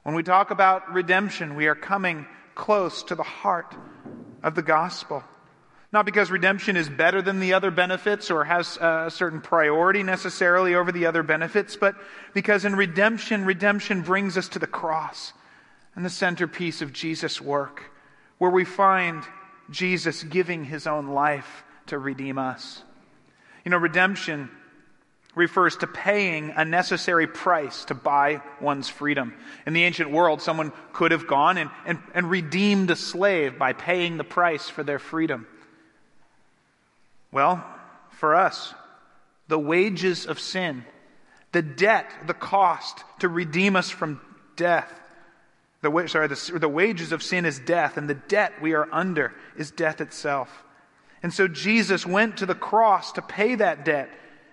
When 0.04 0.16
we 0.16 0.24
talk 0.24 0.50
about 0.50 0.92
redemption, 0.92 1.56
we 1.56 1.68
are 1.68 1.76
coming 1.76 2.26
close 2.56 3.04
to 3.04 3.16
the 3.16 3.24
heart 3.24 3.76
of 4.42 4.56
the 4.56 4.64
gospel. 4.64 5.24
Not 5.94 6.06
because 6.06 6.32
redemption 6.32 6.78
is 6.78 6.90
better 6.90 7.22
than 7.22 7.40
the 7.40 7.54
other 7.54 7.70
benefits 7.70 8.32
or 8.32 8.46
has 8.46 8.78
a 8.78 9.12
certain 9.12 9.42
priority 9.42 10.04
necessarily 10.04 10.74
over 10.74 10.92
the 10.92 11.06
other 11.06 11.22
benefits, 11.22 11.76
but 11.76 11.96
because 12.34 12.64
in 12.64 12.76
redemption, 12.76 13.46
redemption 13.46 14.02
brings 14.02 14.38
us 14.38 14.48
to 14.50 14.60
the 14.60 14.68
cross 14.68 15.34
and 15.96 16.06
the 16.06 16.10
centerpiece 16.10 16.82
of 16.82 16.94
Jesus' 16.94 17.42
work, 17.42 17.92
where 18.38 18.52
we 18.52 18.66
find 18.66 19.24
Jesus 19.70 20.24
giving 20.24 20.66
his 20.66 20.88
own 20.88 21.08
life 21.08 21.64
to 21.88 21.98
redeem 21.98 22.38
us. 22.38 22.84
You 23.66 23.72
know, 23.72 23.78
redemption 23.78 24.50
refers 25.36 25.78
to 25.78 25.88
paying 25.88 26.52
a 26.56 26.66
necessary 26.66 27.28
price 27.28 27.86
to 27.86 27.94
buy 27.94 28.42
one's 28.60 28.90
freedom. 28.90 29.34
In 29.66 29.74
the 29.74 29.84
ancient 29.84 30.12
world, 30.12 30.42
someone 30.42 30.74
could 30.92 31.12
have 31.12 31.28
gone 31.28 31.58
and, 31.58 31.70
and, 31.86 32.00
and 32.14 32.30
redeemed 32.30 32.92
a 32.92 32.96
slave 32.96 33.58
by 33.58 33.74
paying 33.74 34.18
the 34.18 34.24
price 34.24 34.70
for 34.70 34.84
their 34.84 35.00
freedom. 35.00 35.48
Well, 37.32 37.64
for 38.12 38.36
us, 38.36 38.74
the 39.48 39.60
wages 39.60 40.26
of 40.26 40.40
sin, 40.40 40.84
the 41.54 41.62
debt, 41.62 42.12
the 42.28 42.34
cost 42.34 43.04
to 43.20 43.30
redeem 43.30 43.76
us 43.76 43.90
from 43.90 44.20
death, 44.58 45.01
the, 45.82 46.08
sorry, 46.08 46.28
the, 46.28 46.60
the 46.60 46.70
wages 46.70 47.12
of 47.12 47.24
sin 47.24 47.46
is 47.46 47.60
death, 47.60 47.98
and 47.98 48.10
the 48.10 48.16
debt 48.16 48.54
we 48.62 48.74
are 48.74 48.88
under 48.92 49.34
is 49.58 49.72
death 49.72 50.00
itself. 50.00 50.64
And 51.24 51.34
so 51.34 51.48
Jesus 51.48 52.06
went 52.06 52.38
to 52.38 52.46
the 52.46 52.56
cross 52.56 53.12
to 53.14 53.22
pay 53.22 53.56
that 53.56 53.86
debt 53.86 54.10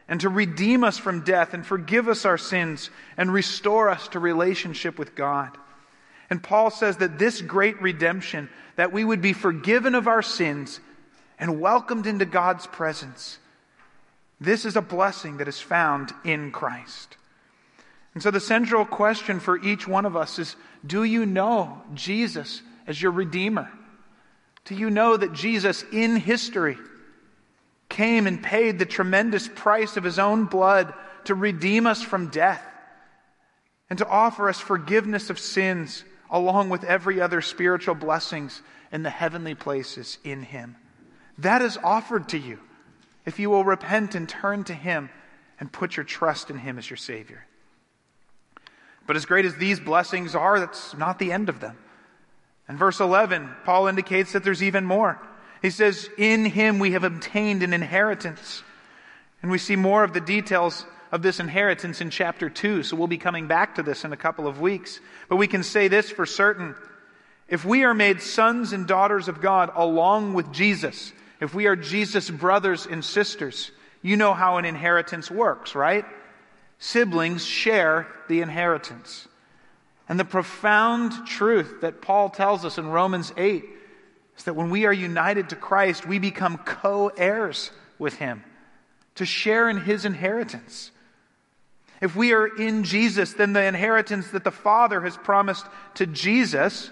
and 0.09 0.21
to 0.23 0.29
redeem 0.29 0.85
us 0.85 0.97
from 0.97 1.25
death 1.25 1.53
and 1.53 1.67
forgive 1.67 2.09
us 2.09 2.25
our 2.25 2.39
sins 2.39 2.91
and 3.17 3.33
restore 3.33 3.91
us 3.91 4.09
to 4.09 4.19
relationship 4.19 4.99
with 4.99 5.15
God. 5.15 5.57
And 6.31 6.43
Paul 6.43 6.71
says 6.71 6.99
that 6.99 7.19
this 7.19 7.41
great 7.43 7.81
redemption, 7.81 8.49
that 8.77 8.93
we 8.93 9.05
would 9.05 9.21
be 9.21 9.33
forgiven 9.35 9.95
of 9.95 10.09
our 10.09 10.23
sins 10.23 10.81
and 11.39 11.61
welcomed 11.61 12.07
into 12.07 12.25
God's 12.25 12.67
presence, 12.67 13.39
this 14.41 14.65
is 14.65 14.77
a 14.77 14.83
blessing 14.83 15.39
that 15.39 15.49
is 15.49 15.61
found 15.61 16.13
in 16.25 16.53
Christ. 16.53 17.18
And 18.19 18.23
so 18.25 18.33
the 18.33 18.41
central 18.41 18.85
question 18.85 19.39
for 19.39 19.57
each 19.59 19.87
one 19.87 20.05
of 20.05 20.17
us 20.17 20.41
is 20.41 20.57
do 20.85 21.05
you 21.05 21.25
know 21.25 21.81
Jesus 21.95 22.63
as 22.89 23.01
your 23.01 23.13
Redeemer? 23.13 23.71
Do 24.65 24.75
you 24.75 24.91
know 24.91 25.17
that 25.17 25.35
Jesus 25.35 25.85
in 25.93 26.17
history 26.17 26.77
came 27.89 28.27
and 28.27 28.43
paid 28.43 28.81
the 28.81 28.87
tremendous 28.87 29.47
price 29.47 29.97
of 29.97 30.03
his 30.03 30.19
own 30.19 30.47
blood 30.47 30.93
to 31.27 31.37
redeem 31.37 31.87
us 31.87 32.03
from 32.03 32.27
death 32.27 32.61
and 33.89 34.01
to 34.01 34.09
offer 34.09 34.49
us 34.49 34.59
forgiveness 34.59 35.31
of 35.31 35.39
sins 35.39 36.03
along 36.29 36.71
with 36.71 36.83
every 36.83 37.21
other 37.21 37.41
spiritual 37.41 37.95
blessings 37.95 38.63
in 38.91 39.05
the 39.05 39.11
heavenly 39.11 39.55
places 39.55 40.19
in 40.25 40.43
him? 40.43 40.75
That 41.39 41.63
is 41.63 41.79
offered 41.85 42.31
to 42.31 42.39
you 42.39 42.59
if 43.25 43.39
you 43.39 43.49
will 43.49 43.63
repent 43.63 44.17
and 44.17 44.29
turn 44.29 44.65
to 44.65 44.75
him 44.75 45.09
and 45.61 45.71
put 45.71 45.97
your 45.97 46.03
trust 46.03 46.51
in 46.51 46.59
him 46.59 46.79
as 46.79 46.91
your 46.91 46.97
Savior. 46.97 47.45
But 49.09 49.17
as 49.17 49.25
great 49.25 49.47
as 49.47 49.57
these 49.57 49.81
blessings 49.81 50.35
are, 50.35 50.61
that's 50.61 50.95
not 50.95 51.19
the 51.19 51.33
end 51.33 51.49
of 51.49 51.61
them. 51.61 51.79
In 52.69 52.77
verse 52.77 53.01
11, 53.01 53.49
Paul 53.65 53.87
indicates 53.87 54.35
that 54.35 54.45
there's 54.45 54.63
even 54.63 54.85
more. 54.85 55.19
He 55.63 55.71
says, 55.71 56.11
In 56.19 56.45
him 56.45 56.79
we 56.79 56.93
have 56.93 57.05
obtained 57.05 57.63
an 57.63 57.73
inheritance. 57.73 58.63
And 59.41 59.51
we 59.51 59.57
see 59.57 59.77
more 59.77 60.05
of 60.05 60.13
the 60.13 60.21
details 60.21 60.85
of 61.11 61.23
this 61.23 61.41
inheritance 61.41 62.03
in 62.03 62.11
chapter 62.11 62.51
2, 62.51 62.83
so 62.83 62.97
we'll 62.97 63.07
be 63.07 63.17
coming 63.17 63.47
back 63.47 63.77
to 63.77 63.83
this 63.83 64.05
in 64.05 64.13
a 64.13 64.17
couple 64.17 64.47
of 64.47 64.61
weeks. 64.61 65.01
But 65.31 65.37
we 65.37 65.47
can 65.47 65.63
say 65.63 65.89
this 65.89 66.11
for 66.11 66.27
certain. 66.27 66.75
If 67.49 67.65
we 67.65 67.85
are 67.85 67.95
made 67.95 68.21
sons 68.21 68.75
and 68.75 68.87
daughters 68.87 69.29
of 69.29 69.41
God 69.41 69.71
along 69.75 70.35
with 70.35 70.53
Jesus, 70.53 71.15
if 71.41 71.55
we 71.55 71.67
are 71.67 71.77
Jesus' 71.77 72.29
brothers 72.29 72.85
and 72.85 73.03
sisters, 73.03 73.71
you 74.03 74.19
know 74.19 74.35
how 74.35 74.59
an 74.59 74.67
inheritance 74.67 75.31
works, 75.31 75.75
right? 75.75 76.05
Siblings 76.79 77.45
share 77.45 78.07
the 78.29 78.41
inheritance. 78.41 79.29
And 80.09 80.19
the 80.19 80.25
profound 80.25 81.27
truth 81.27 81.81
that 81.83 82.01
Paul 82.01 82.31
tells 82.31 82.65
us 82.65 82.79
in 82.79 82.89
Romans 82.89 83.33
8 83.37 83.65
is 84.37 84.45
that 84.45 84.55
when 84.55 84.71
we 84.71 84.87
are 84.87 84.93
united 84.93 85.51
to 85.51 85.57
Christ, 85.57 86.07
we 86.07 86.19
become 86.19 86.59
co 86.59 87.09
heirs 87.09 87.71
with 87.99 88.15
him 88.15 88.45
to 89.17 89.27
share 89.27 89.69
in 89.69 89.81
his 89.81 90.05
inheritance. 90.05 90.93
If 92.01 92.15
we 92.15 92.33
are 92.33 92.47
in 92.47 92.85
Jesus, 92.85 93.33
then 93.33 93.53
the 93.53 93.65
inheritance 93.65 94.31
that 94.31 94.45
the 94.45 94.53
Father 94.53 95.01
has 95.01 95.17
promised 95.17 95.67
to 95.95 96.07
Jesus, 96.07 96.91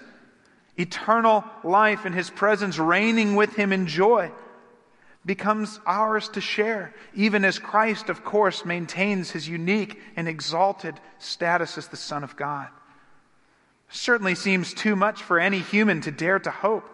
eternal 0.75 1.45
life 1.63 2.05
in 2.05 2.11
his 2.11 2.29
presence, 2.29 2.77
reigning 2.77 3.35
with 3.35 3.55
him 3.55 3.71
in 3.71 3.87
joy, 3.87 4.31
becomes 5.27 5.79
ours 5.85 6.29
to 6.29 6.41
share, 6.41 6.95
even 7.13 7.43
as 7.45 7.59
Christ, 7.59 8.09
of 8.09 8.23
course, 8.23 8.65
maintains 8.65 9.29
his 9.29 9.47
unique 9.47 9.99
and 10.15 10.27
exalted 10.27 10.99
status 11.19 11.77
as 11.77 11.89
the 11.89 11.97
Son 11.97 12.23
of 12.23 12.37
God. 12.37 12.69
Certainly 13.89 14.35
seems 14.35 14.73
too 14.73 14.95
much 14.95 15.21
for 15.21 15.39
any 15.39 15.59
human 15.59 16.01
to 16.01 16.11
dare 16.11 16.39
to 16.39 16.49
hope 16.49 16.89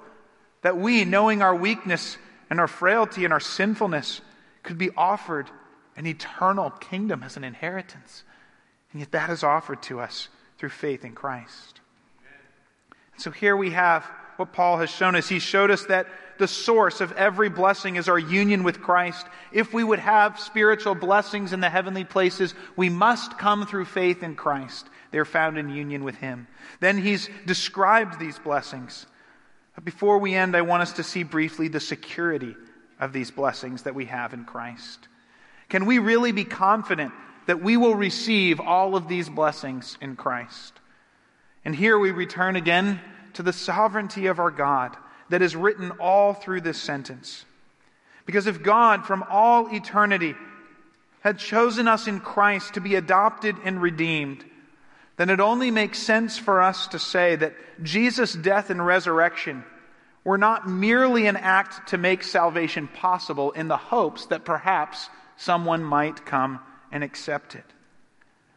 that 0.64 0.78
we, 0.78 1.06
knowing 1.06 1.42
our 1.42 1.56
weakness 1.56 2.18
and 2.50 2.60
our 2.60 2.68
frailty 2.68 3.24
and 3.24 3.32
our 3.32 3.40
sinfulness, 3.40 4.22
could 4.64 4.80
be 4.80 4.90
offered 4.98 5.50
an 5.96 6.08
eternal 6.08 6.72
kingdom 6.72 7.22
as 7.22 7.38
an 7.38 7.44
inheritance. 7.44 8.24
And 8.92 9.00
yet 9.00 9.12
that 9.12 9.30
is 9.30 9.44
offered 9.44 9.84
to 9.84 10.00
us 10.00 10.28
through 10.58 10.70
faith 10.70 11.06
in 11.06 11.14
Christ. 11.14 11.82
So 13.18 13.30
here 13.30 13.56
we 13.56 13.72
have 13.72 14.04
what 14.38 14.54
Paul 14.54 14.78
has 14.78 14.90
shown 14.90 15.16
us. 15.16 15.30
He 15.30 15.38
showed 15.38 15.70
us 15.70 15.86
that 15.86 16.08
the 16.44 16.48
source 16.50 17.00
of 17.00 17.14
every 17.14 17.48
blessing 17.48 17.96
is 17.96 18.10
our 18.10 18.20
union 18.20 18.64
with 18.64 18.82
Christ. 18.82 19.26
If 19.54 19.74
we 19.74 19.82
would 19.82 20.00
have 20.00 20.38
spiritual 20.38 20.94
blessings 20.94 21.54
in 21.54 21.62
the 21.62 21.70
heavenly 21.70 22.04
places, 22.04 22.54
we 22.76 22.90
must 22.90 23.38
come 23.38 23.66
through 23.66 23.86
faith 23.86 24.24
in 24.24 24.36
Christ. 24.36 24.86
They're 25.12 25.24
found 25.24 25.58
in 25.58 25.70
union 25.70 26.04
with 26.04 26.16
Him. 26.16 26.48
Then 26.82 26.98
He's 26.98 27.30
described 27.46 28.20
these 28.20 28.38
blessings. 28.40 29.06
But 29.74 29.86
before 29.86 30.18
we 30.18 30.36
end, 30.36 30.54
I 30.54 30.64
want 30.64 30.82
us 30.82 30.92
to 30.94 31.04
see 31.04 31.24
briefly 31.24 31.70
the 31.70 31.80
security 31.80 32.58
of 33.00 33.14
these 33.14 33.32
blessings 33.32 33.84
that 33.84 33.96
we 33.96 34.04
have 34.08 34.34
in 34.34 34.44
Christ. 34.44 35.08
Can 35.70 35.86
we 35.86 35.98
really 36.00 36.34
be 36.34 36.44
confident 36.44 37.14
that 37.46 37.64
we 37.64 37.78
will 37.78 37.96
receive 37.96 38.60
all 38.60 38.98
of 38.98 39.08
these 39.08 39.30
blessings 39.30 39.98
in 40.02 40.18
Christ? 40.18 40.74
And 41.64 41.74
here 41.74 41.98
we 41.98 42.12
return 42.12 42.58
again 42.58 43.00
to 43.36 43.44
the 43.44 43.54
sovereignty 43.54 44.26
of 44.26 44.40
our 44.40 44.52
God 44.52 44.98
that 45.30 45.42
is 45.42 45.56
written 45.56 45.92
all 46.00 46.34
through 46.34 46.62
this 46.62 46.82
sentence. 46.82 47.46
Because 48.26 48.48
if 48.48 48.64
God, 48.64 49.06
from 49.06 49.24
all 49.30 49.74
eternity, 49.74 50.36
had 51.22 51.38
chosen 51.38 51.88
us 51.88 52.08
in 52.08 52.20
Christ 52.20 52.74
to 52.74 52.82
be 52.82 52.96
adopted 52.96 53.56
and 53.64 53.82
redeemed, 53.82 54.44
then 55.18 55.30
it 55.30 55.40
only 55.40 55.72
makes 55.72 56.00
sense 56.00 56.38
for 56.38 56.62
us 56.62 56.88
to 56.88 57.00
say 57.00 57.36
that 57.36 57.54
Jesus' 57.82 58.34
death 58.34 58.70
and 58.70 58.86
resurrection 58.86 59.64
were 60.24 60.38
not 60.38 60.68
merely 60.68 61.28
an 61.28 61.38
act 61.38 61.90
to 61.90 61.98
make 61.98 62.24
salvation 62.24 62.88
possible 62.88 63.52
in 63.52 63.68
the 63.68 63.78
hopes 63.78 64.26
that 64.28 64.46
perhaps 64.46 65.10
someone 65.36 65.84
might 65.84 66.26
come 66.26 66.60
and 66.92 67.04
accept 67.04 67.56
it, 67.56 67.66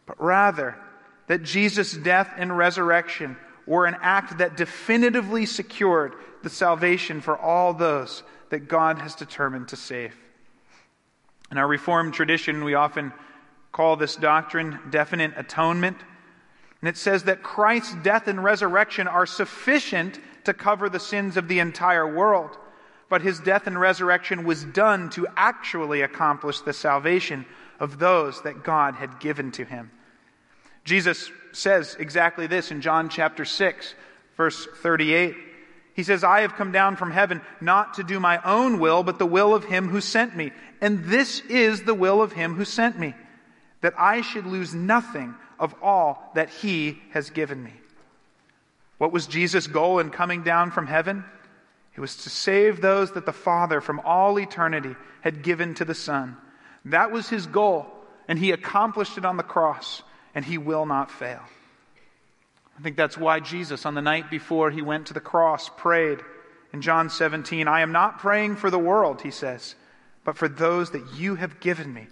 but 0.06 0.20
rather 0.22 0.76
that 1.26 1.42
Jesus' 1.42 1.92
death 1.92 2.32
and 2.36 2.56
resurrection 2.56 3.36
were 3.66 3.86
an 3.86 3.96
act 4.00 4.38
that 4.38 4.56
definitively 4.56 5.46
secured 5.46 6.14
the 6.42 6.50
salvation 6.50 7.20
for 7.20 7.36
all 7.36 7.74
those 7.74 8.22
that 8.50 8.68
God 8.68 8.98
has 8.98 9.14
determined 9.14 9.68
to 9.68 9.76
save. 9.76 10.14
In 11.50 11.58
our 11.58 11.66
Reformed 11.66 12.14
tradition, 12.14 12.64
we 12.64 12.74
often 12.74 13.12
call 13.72 13.96
this 13.96 14.16
doctrine 14.16 14.78
definite 14.90 15.32
atonement. 15.36 15.96
And 16.80 16.88
it 16.88 16.96
says 16.96 17.24
that 17.24 17.42
Christ's 17.42 17.94
death 18.02 18.28
and 18.28 18.42
resurrection 18.42 19.08
are 19.08 19.26
sufficient 19.26 20.20
to 20.44 20.54
cover 20.54 20.88
the 20.88 21.00
sins 21.00 21.36
of 21.36 21.48
the 21.48 21.58
entire 21.58 22.12
world. 22.12 22.56
But 23.08 23.22
his 23.22 23.38
death 23.38 23.66
and 23.66 23.78
resurrection 23.78 24.44
was 24.44 24.64
done 24.64 25.10
to 25.10 25.26
actually 25.36 26.02
accomplish 26.02 26.60
the 26.60 26.72
salvation 26.72 27.46
of 27.78 27.98
those 27.98 28.42
that 28.42 28.64
God 28.64 28.94
had 28.94 29.20
given 29.20 29.52
to 29.52 29.64
him. 29.64 29.90
Jesus 30.86 31.30
says 31.52 31.96
exactly 31.98 32.46
this 32.46 32.70
in 32.70 32.80
John 32.80 33.08
chapter 33.08 33.44
6, 33.44 33.94
verse 34.36 34.66
38. 34.82 35.34
He 35.94 36.02
says, 36.02 36.22
I 36.22 36.42
have 36.42 36.54
come 36.54 36.72
down 36.72 36.96
from 36.96 37.10
heaven 37.10 37.40
not 37.60 37.94
to 37.94 38.04
do 38.04 38.20
my 38.20 38.40
own 38.42 38.78
will, 38.78 39.02
but 39.02 39.18
the 39.18 39.26
will 39.26 39.54
of 39.54 39.64
him 39.64 39.88
who 39.88 40.00
sent 40.00 40.36
me. 40.36 40.52
And 40.80 41.04
this 41.04 41.40
is 41.40 41.82
the 41.82 41.94
will 41.94 42.22
of 42.22 42.32
him 42.32 42.54
who 42.54 42.64
sent 42.64 42.98
me, 42.98 43.14
that 43.80 43.94
I 43.98 44.20
should 44.20 44.46
lose 44.46 44.74
nothing 44.74 45.34
of 45.58 45.74
all 45.82 46.30
that 46.34 46.50
he 46.50 46.98
has 47.10 47.30
given 47.30 47.62
me. 47.62 47.72
What 48.98 49.12
was 49.12 49.26
Jesus' 49.26 49.66
goal 49.66 49.98
in 49.98 50.10
coming 50.10 50.42
down 50.42 50.70
from 50.70 50.86
heaven? 50.86 51.24
It 51.96 52.00
was 52.00 52.16
to 52.24 52.30
save 52.30 52.80
those 52.80 53.12
that 53.12 53.26
the 53.26 53.32
Father 53.32 53.80
from 53.80 54.00
all 54.00 54.38
eternity 54.38 54.94
had 55.22 55.42
given 55.42 55.74
to 55.74 55.84
the 55.84 55.94
Son. 55.94 56.36
That 56.84 57.10
was 57.10 57.28
his 57.28 57.46
goal, 57.46 57.86
and 58.28 58.38
he 58.38 58.52
accomplished 58.52 59.18
it 59.18 59.24
on 59.24 59.36
the 59.36 59.42
cross, 59.42 60.02
and 60.36 60.44
he 60.44 60.58
will 60.58 60.84
not 60.84 61.10
fail. 61.10 61.40
I 62.78 62.82
think 62.82 62.96
that's 62.96 63.16
why 63.16 63.40
Jesus, 63.40 63.86
on 63.86 63.94
the 63.94 64.02
night 64.02 64.30
before 64.30 64.70
he 64.70 64.82
went 64.82 65.06
to 65.06 65.14
the 65.14 65.20
cross, 65.20 65.70
prayed 65.78 66.20
in 66.74 66.82
John 66.82 67.08
17, 67.08 67.66
I 67.66 67.80
am 67.80 67.90
not 67.90 68.18
praying 68.18 68.56
for 68.56 68.70
the 68.70 68.78
world, 68.78 69.22
he 69.22 69.30
says, 69.30 69.74
but 70.24 70.36
for 70.36 70.46
those 70.46 70.90
that 70.90 71.14
you 71.14 71.36
have 71.36 71.58
given 71.58 71.92
me, 71.92 72.06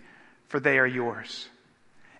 for 0.49 0.59
they 0.59 0.79
are 0.79 0.87
yours. 0.87 1.49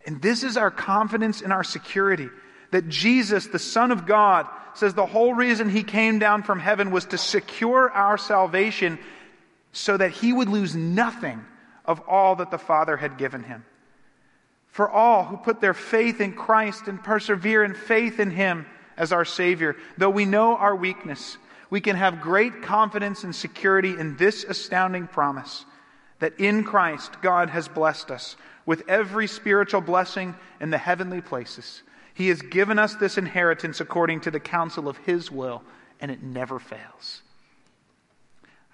And 0.07 0.21
this 0.21 0.45
is 0.45 0.59
our 0.59 0.71
confidence 0.71 1.41
and 1.41 1.55
our 1.55 1.65
security 1.65 2.29
that 2.71 2.91
Jesus, 2.91 3.47
the 3.47 3.59
Son 3.59 3.91
of 3.91 4.05
God, 4.05 4.47
says 4.75 4.93
the 4.93 5.07
whole 5.07 5.33
reason 5.33 5.71
he 5.71 5.85
came 5.85 6.19
down 6.19 6.43
from 6.43 6.59
heaven 6.59 6.91
was 6.91 7.07
to 7.07 7.19
secure 7.19 7.91
our 7.91 8.19
salvation 8.19 8.99
so 9.73 9.97
that 9.97 10.11
he 10.11 10.35
would 10.35 10.51
lose 10.51 10.77
nothing 10.77 11.43
of 11.87 12.01
all 12.01 12.37
that 12.37 12.51
the 12.51 12.59
Father 12.59 12.99
had 12.99 13.17
given 13.17 13.43
him. 13.43 13.65
For 14.75 14.91
all 14.91 15.25
who 15.25 15.37
put 15.37 15.61
their 15.61 15.73
faith 15.73 16.21
in 16.21 16.35
Christ 16.35 16.89
and 16.89 17.03
persevere 17.03 17.63
in 17.63 17.75
faith 17.75 18.19
in 18.19 18.31
him 18.31 18.67
as 18.97 19.13
our 19.13 19.25
Savior, 19.25 19.77
though 19.97 20.11
we 20.11 20.25
know 20.25 20.57
our 20.57 20.75
weakness, 20.75 21.39
we 21.71 21.81
can 21.81 21.97
have 21.97 22.21
great 22.21 22.63
confidence 22.63 23.25
and 23.25 23.35
security 23.35 23.99
in 23.99 24.17
this 24.17 24.45
astounding 24.45 25.07
promise 25.07 25.65
that 26.19 26.39
in 26.39 26.65
Christ 26.65 27.23
God 27.23 27.51
has 27.51 27.69
blessed 27.69 28.11
us 28.11 28.37
with 28.67 28.83
every 28.89 29.29
spiritual 29.29 29.81
blessing 29.81 30.35
in 30.61 30.71
the 30.71 30.79
heavenly 30.79 31.21
places 31.21 31.83
he 32.15 32.29
has 32.29 32.41
given 32.41 32.79
us 32.79 32.95
this 32.95 33.19
inheritance 33.19 33.81
according 33.81 34.21
to 34.21 34.31
the 34.31 34.41
counsel 34.41 34.89
of 34.89 34.97
His 34.99 35.31
will, 35.31 35.63
and 36.01 36.11
it 36.11 36.23
never 36.23 36.61
fails. 36.61 37.23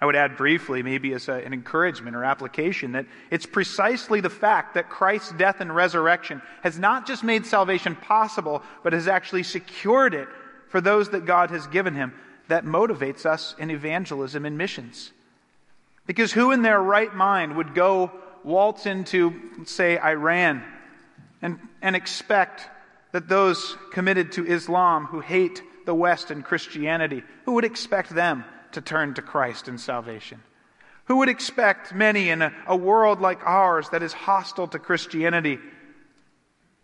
I 0.01 0.07
would 0.07 0.15
add 0.15 0.35
briefly, 0.35 0.81
maybe 0.81 1.13
as 1.13 1.29
a, 1.29 1.33
an 1.33 1.53
encouragement 1.53 2.15
or 2.15 2.23
application, 2.23 2.93
that 2.93 3.05
it's 3.29 3.45
precisely 3.45 4.19
the 4.19 4.31
fact 4.31 4.73
that 4.73 4.89
Christ's 4.89 5.31
death 5.33 5.61
and 5.61 5.73
resurrection 5.73 6.41
has 6.63 6.79
not 6.79 7.05
just 7.05 7.23
made 7.23 7.45
salvation 7.45 7.95
possible, 7.95 8.63
but 8.83 8.93
has 8.93 9.07
actually 9.07 9.43
secured 9.43 10.15
it 10.15 10.27
for 10.69 10.81
those 10.81 11.11
that 11.11 11.25
God 11.25 11.51
has 11.51 11.67
given 11.67 11.93
him 11.93 12.13
that 12.47 12.65
motivates 12.65 13.27
us 13.27 13.53
in 13.59 13.69
evangelism 13.69 14.43
and 14.43 14.57
missions. 14.57 15.11
Because 16.07 16.33
who 16.33 16.51
in 16.51 16.63
their 16.63 16.81
right 16.81 17.13
mind 17.13 17.55
would 17.55 17.75
go 17.75 18.11
waltz 18.43 18.87
into, 18.87 19.39
say, 19.65 19.99
Iran 19.99 20.63
and, 21.43 21.59
and 21.81 21.95
expect 21.95 22.67
that 23.11 23.27
those 23.27 23.77
committed 23.91 24.31
to 24.31 24.47
Islam 24.47 25.05
who 25.05 25.19
hate 25.19 25.61
the 25.85 25.93
West 25.93 26.31
and 26.31 26.43
Christianity, 26.43 27.21
who 27.45 27.53
would 27.53 27.65
expect 27.65 28.09
them 28.09 28.43
to 28.73 28.81
turn 28.81 29.13
to 29.15 29.21
Christ 29.21 29.67
and 29.67 29.79
salvation? 29.79 30.41
Who 31.05 31.17
would 31.17 31.29
expect 31.29 31.93
many 31.93 32.29
in 32.29 32.41
a, 32.41 32.53
a 32.67 32.75
world 32.75 33.21
like 33.21 33.45
ours 33.45 33.89
that 33.89 34.03
is 34.03 34.13
hostile 34.13 34.67
to 34.69 34.79
Christianity, 34.79 35.59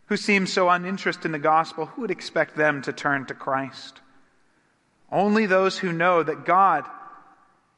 who 0.08 0.18
seem 0.18 0.48
so 0.48 0.70
uninterested 0.70 1.26
in 1.26 1.32
the 1.32 1.40
gospel, 1.40 1.86
who 1.86 2.02
would 2.02 2.12
expect 2.12 2.56
them 2.56 2.82
to 2.84 2.94
turn 2.94 3.26
to 3.26 3.34
Christ? 3.34 4.02
Only 5.12 5.46
those 5.46 5.78
who 5.78 5.94
know 5.94 6.24
that 6.24 6.46
God 6.46 6.86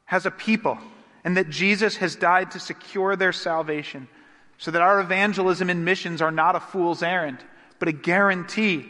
has 0.06 0.26
a 0.26 0.32
people 0.32 0.78
and 1.24 1.38
that 1.38 1.50
Jesus 1.50 1.98
has 1.98 2.16
died 2.16 2.52
to 2.52 2.60
secure 2.60 3.16
their 3.16 3.34
salvation, 3.34 4.08
so 4.58 4.72
that 4.72 4.82
our 4.82 5.00
evangelism 5.00 5.70
and 5.70 5.86
missions 5.86 6.22
are 6.22 6.32
not 6.32 6.56
a 6.56 6.60
fool's 6.60 7.04
errand 7.04 7.44
but 7.80 7.88
a 7.88 7.94
guarantee 7.94 8.86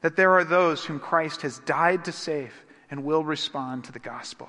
that 0.00 0.16
there 0.16 0.32
are 0.32 0.44
those 0.44 0.84
whom 0.84 1.00
Christ 1.00 1.42
has 1.42 1.60
died 1.60 2.04
to 2.04 2.12
save 2.12 2.52
and 2.90 3.04
will 3.04 3.24
respond 3.24 3.84
to 3.84 3.92
the 3.92 3.98
gospel. 3.98 4.48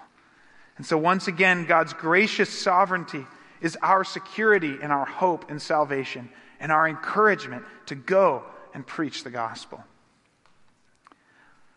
And 0.78 0.86
so, 0.86 0.98
once 0.98 1.28
again, 1.28 1.66
God's 1.66 1.94
gracious 1.94 2.50
sovereignty 2.50 3.26
is 3.62 3.78
our 3.82 4.04
security 4.04 4.78
and 4.82 4.92
our 4.92 5.06
hope 5.06 5.50
and 5.50 5.62
salvation 5.62 6.30
and 6.60 6.72
our 6.72 6.88
encouragement 6.88 7.64
to 7.88 7.96
go 7.96 8.44
and 8.74 8.86
preach 8.86 9.24
the 9.24 9.30
gospel. 9.30 9.84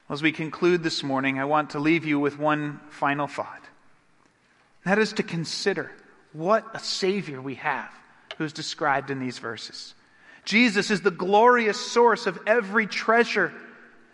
As 0.09 0.23
we 0.23 0.33
conclude 0.33 0.83
this 0.83 1.03
morning, 1.03 1.39
I 1.39 1.47
want 1.47 1.71
to 1.71 1.79
leave 1.79 2.05
you 2.05 2.21
with 2.21 2.39
one 2.39 2.81
final 2.91 3.27
thought. 3.27 3.65
That 4.85 4.99
is 4.99 5.15
to 5.15 5.23
consider 5.23 5.91
what 6.33 6.67
a 6.75 6.79
Savior 6.79 7.41
we 7.41 7.55
have 7.57 7.91
who 8.37 8.45
is 8.45 8.53
described 8.53 9.11
in 9.11 9.21
these 9.21 9.39
verses. 9.39 9.95
Jesus 10.45 10.91
is 10.91 11.03
the 11.03 11.11
glorious 11.11 11.79
source 11.79 12.27
of 12.27 12.39
every 12.47 12.87
treasure, 12.87 13.53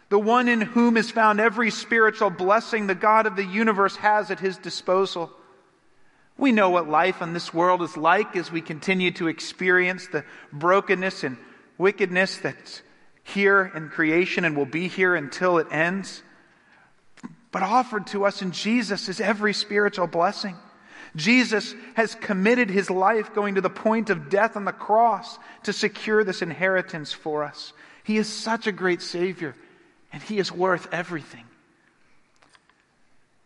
the 0.09 0.19
one 0.19 0.49
in 0.49 0.61
whom 0.61 0.97
is 0.97 1.11
found 1.11 1.41
every 1.41 1.71
spiritual 1.71 2.31
blessing 2.31 2.87
the 2.87 2.95
God 2.95 3.27
of 3.27 3.37
the 3.37 3.45
universe 3.45 3.97
has 3.97 4.31
at 4.31 4.41
his 4.41 4.57
disposal. 4.57 5.31
We 6.39 6.53
know 6.53 6.71
what 6.71 6.89
life 6.89 7.21
in 7.21 7.33
this 7.33 7.53
world 7.53 7.83
is 7.83 7.97
like 7.97 8.37
as 8.37 8.51
we 8.51 8.61
continue 8.61 9.11
to 9.13 9.29
experience 9.29 10.07
the 10.07 10.25
brokenness 10.53 11.25
and 11.25 11.37
wickedness 11.77 12.39
that's 12.39 12.83
here 13.25 13.71
in 13.75 13.89
creation 13.91 14.45
and 14.45 14.57
will 14.57 14.65
be 14.65 14.89
here 14.89 15.15
until 15.15 15.59
it 15.59 15.67
ends. 15.71 16.23
But 17.51 17.63
offered 17.63 18.07
to 18.09 18.25
us 18.25 18.41
in 18.41 18.53
Jesus 18.53 19.09
is 19.09 19.21
every 19.21 19.53
spiritual 19.53 20.07
blessing. 20.07 20.57
Jesus 21.17 21.75
has 21.95 22.15
committed 22.15 22.71
his 22.71 22.91
life 22.91 23.35
going 23.35 23.57
to 23.57 23.61
the 23.61 23.71
point 23.71 24.11
of 24.11 24.29
death 24.31 24.57
on 24.57 24.65
the 24.65 24.73
cross 24.73 25.39
to 25.65 25.73
secure 25.73 26.23
this 26.23 26.43
inheritance 26.43 27.13
for 27.13 27.45
us. 27.45 27.73
He 28.05 28.17
is 28.17 28.29
such 28.29 28.67
a 28.67 28.73
great 28.73 29.03
Savior, 29.03 29.55
and 30.19 30.27
he 30.27 30.39
is 30.39 30.51
worth 30.51 30.89
everything. 30.91 31.45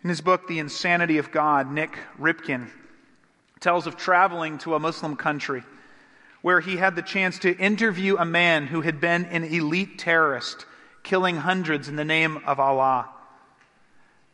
In 0.03 0.09
his 0.09 0.23
book, 0.23 0.49
The 0.49 0.59
Insanity 0.59 1.19
of 1.19 1.31
God, 1.31 1.71
Nik 1.71 1.99
Ripken 2.19 2.71
tells 3.61 3.87
of 3.87 3.99
traveling 3.99 4.57
to 4.61 4.75
a 4.75 4.81
Muslim 4.81 5.17
country 5.17 5.65
where 6.41 6.61
he 6.61 6.79
had 6.79 6.97
the 6.97 7.03
chance 7.03 7.39
to 7.41 7.55
interview 7.59 8.17
a 8.17 8.25
man 8.25 8.69
who 8.69 8.81
had 8.81 9.03
been 9.03 9.27
an 9.27 9.45
elite 9.45 9.99
terrorist, 9.99 10.65
killing 11.03 11.37
hundreds 11.37 11.91
in 11.91 11.97
the 11.97 12.07
name 12.07 12.39
of 12.47 12.59
Allah. 12.59 13.11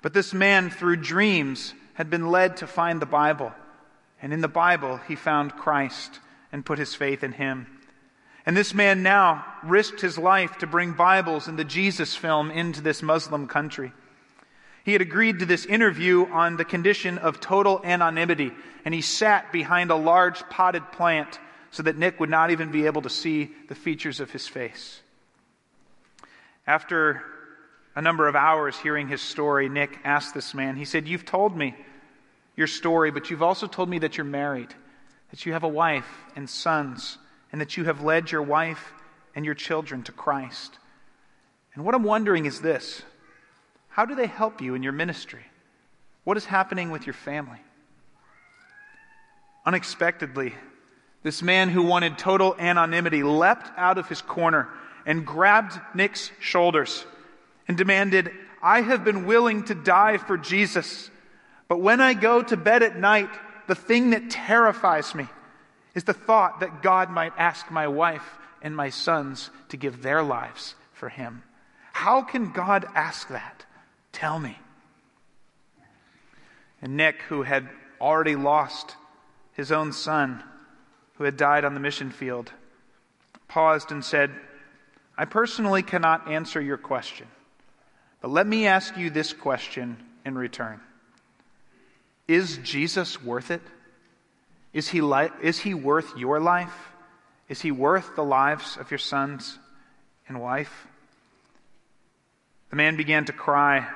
But 0.00 0.14
this 0.14 0.32
man, 0.32 0.70
through 0.70 0.98
dreams, 0.98 1.74
had 1.94 2.08
been 2.08 2.28
led 2.30 2.58
to 2.58 2.68
find 2.68 3.02
the 3.02 3.06
Bible. 3.06 3.52
And 4.22 4.32
in 4.32 4.42
the 4.42 4.46
Bible, 4.46 4.98
he 5.08 5.16
found 5.16 5.56
Christ 5.56 6.20
and 6.52 6.64
put 6.64 6.78
his 6.78 6.94
faith 6.94 7.24
in 7.24 7.32
him. 7.32 7.77
And 8.48 8.56
this 8.56 8.72
man 8.72 9.02
now 9.02 9.44
risked 9.62 10.00
his 10.00 10.16
life 10.16 10.56
to 10.60 10.66
bring 10.66 10.92
Bibles 10.92 11.48
and 11.48 11.58
the 11.58 11.64
Jesus 11.64 12.16
film 12.16 12.50
into 12.50 12.80
this 12.80 13.02
Muslim 13.02 13.46
country. 13.46 13.92
He 14.84 14.94
had 14.94 15.02
agreed 15.02 15.40
to 15.40 15.44
this 15.44 15.66
interview 15.66 16.24
on 16.32 16.56
the 16.56 16.64
condition 16.64 17.18
of 17.18 17.40
total 17.40 17.82
anonymity, 17.84 18.52
and 18.86 18.94
he 18.94 19.02
sat 19.02 19.52
behind 19.52 19.90
a 19.90 19.96
large 19.96 20.48
potted 20.48 20.92
plant 20.92 21.38
so 21.72 21.82
that 21.82 21.98
Nik 21.98 22.18
would 22.20 22.30
not 22.30 22.50
even 22.50 22.70
be 22.70 22.86
able 22.86 23.02
to 23.02 23.10
see 23.10 23.50
the 23.68 23.74
features 23.74 24.18
of 24.18 24.30
his 24.30 24.48
face. 24.48 25.02
After 26.66 27.22
a 27.94 28.00
number 28.00 28.28
of 28.28 28.34
hours 28.34 28.78
hearing 28.78 29.08
his 29.08 29.20
story, 29.20 29.68
Nik 29.68 29.98
asked 30.04 30.32
this 30.32 30.54
man, 30.54 30.74
he 30.74 30.86
said, 30.86 31.06
You've 31.06 31.26
told 31.26 31.54
me 31.54 31.74
your 32.56 32.66
story, 32.66 33.10
but 33.10 33.28
you've 33.28 33.42
also 33.42 33.66
told 33.66 33.90
me 33.90 33.98
that 33.98 34.16
you're 34.16 34.24
married, 34.24 34.72
that 35.32 35.44
you 35.44 35.52
have 35.52 35.64
a 35.64 35.68
wife 35.68 36.08
and 36.34 36.48
sons, 36.48 37.18
and 37.52 37.60
that 37.60 37.76
you 37.76 37.84
have 37.84 38.02
led 38.02 38.30
your 38.30 38.42
wife 38.42 38.92
and 39.34 39.44
your 39.44 39.54
children 39.54 40.02
to 40.02 40.12
Christ. 40.12 40.78
And 41.74 41.84
what 41.84 41.94
I'm 41.94 42.02
wondering 42.02 42.46
is 42.46 42.60
this 42.60 43.02
how 43.88 44.04
do 44.04 44.14
they 44.14 44.26
help 44.26 44.60
you 44.60 44.74
in 44.74 44.82
your 44.82 44.92
ministry? 44.92 45.44
What 46.24 46.36
is 46.36 46.44
happening 46.44 46.90
with 46.90 47.06
your 47.06 47.14
family? 47.14 47.58
Unexpectedly, 49.64 50.54
this 51.22 51.42
man 51.42 51.68
who 51.68 51.82
wanted 51.82 52.16
total 52.16 52.54
anonymity 52.58 53.22
leapt 53.22 53.70
out 53.76 53.98
of 53.98 54.08
his 54.08 54.22
corner 54.22 54.68
and 55.04 55.26
grabbed 55.26 55.80
Nik's 55.94 56.30
shoulders 56.40 57.04
and 57.66 57.76
demanded, 57.76 58.30
I 58.62 58.82
have 58.82 59.04
been 59.04 59.26
willing 59.26 59.64
to 59.64 59.74
die 59.74 60.18
for 60.18 60.36
Jesus. 60.36 61.10
But 61.66 61.80
when 61.80 62.00
I 62.00 62.14
go 62.14 62.42
to 62.42 62.56
bed 62.56 62.82
at 62.82 62.96
night, 62.96 63.30
the 63.66 63.74
thing 63.74 64.10
that 64.10 64.30
terrifies 64.30 65.14
me 65.14 65.28
is 65.98 66.04
the 66.04 66.14
thought 66.14 66.60
that 66.60 66.80
God 66.80 67.10
might 67.10 67.32
ask 67.36 67.72
my 67.72 67.88
wife 67.88 68.38
and 68.62 68.76
my 68.76 68.88
sons 68.88 69.50
to 69.68 69.76
give 69.76 70.00
their 70.00 70.22
lives 70.22 70.76
for 70.92 71.08
him. 71.08 71.42
How 71.92 72.22
can 72.22 72.52
God 72.52 72.86
ask 72.94 73.26
that? 73.30 73.66
Tell 74.12 74.38
me. 74.38 74.56
And 76.80 76.96
Nik, 76.96 77.22
who 77.22 77.42
had 77.42 77.68
already 78.00 78.36
lost 78.36 78.94
his 79.54 79.72
own 79.72 79.92
son, 79.92 80.44
who 81.14 81.24
had 81.24 81.36
died 81.36 81.64
on 81.64 81.74
the 81.74 81.80
mission 81.80 82.12
field, 82.12 82.52
paused 83.48 83.90
and 83.90 84.04
said, 84.04 84.30
I 85.16 85.24
personally 85.24 85.82
cannot 85.82 86.28
answer 86.28 86.60
your 86.60 86.78
question, 86.78 87.26
but 88.20 88.30
let 88.30 88.46
me 88.46 88.68
ask 88.68 88.96
you 88.96 89.10
this 89.10 89.32
question 89.32 89.96
in 90.24 90.38
return. 90.38 90.78
Is 92.28 92.58
Jesus 92.58 93.20
worth 93.20 93.50
it? 93.50 93.62
Is 94.72 94.88
he, 94.88 95.00
li- 95.00 95.30
is 95.42 95.58
he 95.58 95.74
worth 95.74 96.16
your 96.16 96.40
life? 96.40 96.92
Is 97.48 97.60
he 97.60 97.70
worth 97.70 98.14
the 98.14 98.24
lives 98.24 98.76
of 98.76 98.90
your 98.90 98.98
sons 98.98 99.58
and 100.28 100.40
wife? 100.40 100.86
The 102.70 102.76
man 102.76 102.96
began 102.96 103.24
to 103.26 103.32
cry, 103.32 103.88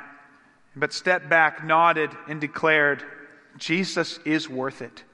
but 0.74 0.92
stepped 0.92 1.28
back, 1.28 1.64
nodded, 1.64 2.10
and 2.26 2.40
declared, 2.40 3.02
Jesus 3.58 4.18
is 4.24 4.48
worth 4.48 4.80
it. 4.80 5.04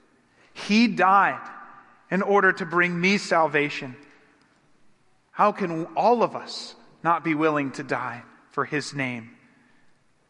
He 0.53 0.87
died 0.87 1.41
in 2.09 2.21
order 2.21 2.53
to 2.53 2.65
bring 2.65 2.99
me 2.99 3.17
salvation. 3.17 3.95
How 5.31 5.51
can 5.51 5.85
all 5.97 6.23
of 6.23 6.35
us 6.35 6.75
not 7.03 7.23
be 7.23 7.35
willing 7.35 7.71
to 7.73 7.83
die 7.83 8.23
for 8.51 8.65
his 8.65 8.93
name? 8.93 9.31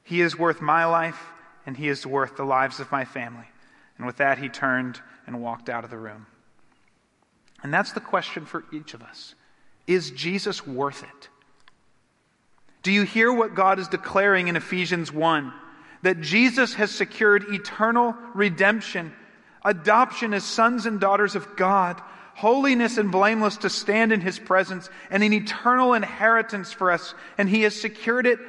He 0.04 0.22
is 0.22 0.38
worth 0.38 0.60
my 0.60 0.86
life, 0.86 1.24
and 1.66 1.78
he 1.78 1.88
is 1.88 2.06
worth 2.06 2.36
the 2.36 2.44
lives 2.44 2.80
of 2.80 2.92
my 2.92 3.06
family. 3.06 3.46
And 4.00 4.08
with 4.08 4.18
that, 4.18 4.40
he 4.40 4.50
turned 4.50 5.00
and 5.28 5.44
walked 5.44 5.70
out 5.70 5.84
of 5.84 5.92
the 5.92 5.98
room. 5.98 6.26
And 7.62 7.72
that's 7.72 7.92
the 7.92 8.00
question 8.00 8.46
for 8.46 8.64
each 8.74 8.96
of 8.96 9.04
us 9.04 9.36
Is 9.86 10.10
Jesus 10.12 10.66
worth 10.66 11.04
it? 11.04 11.30
Do 12.82 12.92
you 12.92 13.04
hear 13.04 13.32
what 13.32 13.56
God 13.56 13.78
is 13.78 13.90
declaring 13.90 14.48
in 14.48 14.56
Ephesians 14.56 15.12
1? 15.12 15.54
That 16.02 16.22
Jesus 16.22 16.76
has 16.76 16.92
secured 16.92 17.44
eternal 17.50 18.16
redemption, 18.34 19.14
adoption 19.66 20.34
as 20.34 20.46
sons 20.46 20.86
and 20.86 21.02
daughters 21.02 21.36
of 21.36 21.58
God, 21.58 22.02
holiness 22.36 22.98
and 22.98 23.12
blameless 23.12 23.58
to 23.58 23.70
stand 23.70 24.14
in 24.14 24.22
his 24.22 24.40
presence, 24.40 24.90
and 25.12 25.22
an 25.22 25.34
eternal 25.34 25.94
inheritance 25.94 26.72
for 26.72 26.90
us. 26.90 27.14
And 27.38 27.50
he 27.50 27.64
has 27.64 27.80
secured 27.80 28.26
it 28.26 28.40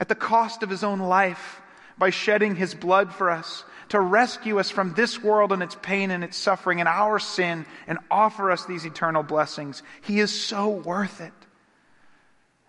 at 0.00 0.08
the 0.08 0.16
cost 0.16 0.64
of 0.64 0.68
his 0.68 0.82
own 0.82 0.98
life 0.98 1.62
by 1.96 2.10
shedding 2.10 2.56
his 2.56 2.74
blood 2.74 3.14
for 3.14 3.30
us 3.30 3.64
to 3.90 4.00
rescue 4.00 4.58
us 4.58 4.70
from 4.70 4.94
this 4.94 5.22
world 5.22 5.52
and 5.52 5.62
its 5.62 5.76
pain 5.80 6.10
and 6.10 6.24
its 6.24 6.36
suffering 6.36 6.80
and 6.80 6.88
our 6.88 7.18
sin 7.18 7.66
and 7.86 7.98
offer 8.10 8.50
us 8.50 8.64
these 8.64 8.84
eternal 8.84 9.22
blessings. 9.22 9.82
He 10.02 10.20
is 10.20 10.30
so 10.30 10.68
worth 10.68 11.20
it. 11.20 11.32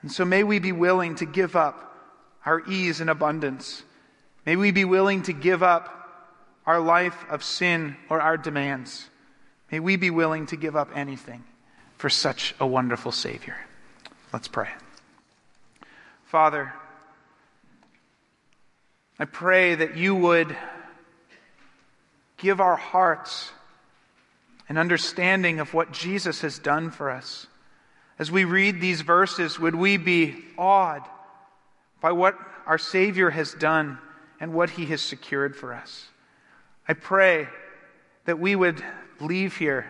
And 0.01 0.11
so 0.11 0.25
may 0.25 0.43
we 0.43 0.59
be 0.59 0.71
willing 0.71 1.15
to 1.15 1.25
give 1.25 1.55
up 1.55 1.95
our 2.45 2.61
ease 2.69 3.01
and 3.01 3.09
abundance. 3.09 3.83
May 4.45 4.55
we 4.55 4.71
be 4.71 4.85
willing 4.85 5.23
to 5.23 5.33
give 5.33 5.63
up 5.63 5.93
our 6.65 6.79
life 6.79 7.25
of 7.29 7.43
sin 7.43 7.97
or 8.09 8.21
our 8.21 8.37
demands. 8.37 9.09
May 9.71 9.79
we 9.79 9.95
be 9.95 10.11
willing 10.11 10.45
to 10.47 10.55
give 10.55 10.75
up 10.75 10.91
anything 10.95 11.43
for 11.97 12.09
such 12.09 12.53
a 12.59 12.67
wonderful 12.67 13.11
Savior. 13.11 13.57
Let's 14.31 14.47
pray. 14.47 14.69
Father, 16.25 16.73
I 19.19 19.25
pray 19.25 19.75
that 19.75 19.97
you 19.97 20.13
would 20.13 20.55
give 22.37 22.61
our 22.61 22.75
hearts 22.75 23.51
an 24.69 24.77
understanding 24.77 25.59
of 25.59 25.73
what 25.73 25.91
Jesus 25.91 26.41
has 26.41 26.59
done 26.59 26.91
for 26.91 27.09
us. 27.09 27.47
As 28.19 28.31
we 28.31 28.45
read 28.45 28.81
these 28.81 29.01
verses, 29.01 29.59
would 29.59 29.75
we 29.75 29.97
be 29.97 30.35
awed 30.57 31.03
by 32.01 32.11
what 32.11 32.37
our 32.65 32.77
Savior 32.77 33.29
has 33.29 33.53
done 33.53 33.97
and 34.39 34.53
what 34.53 34.71
He 34.71 34.85
has 34.87 35.01
secured 35.01 35.55
for 35.55 35.73
us? 35.73 36.07
I 36.87 36.93
pray 36.93 37.47
that 38.25 38.39
we 38.39 38.55
would 38.55 38.83
leave 39.19 39.57
here 39.57 39.85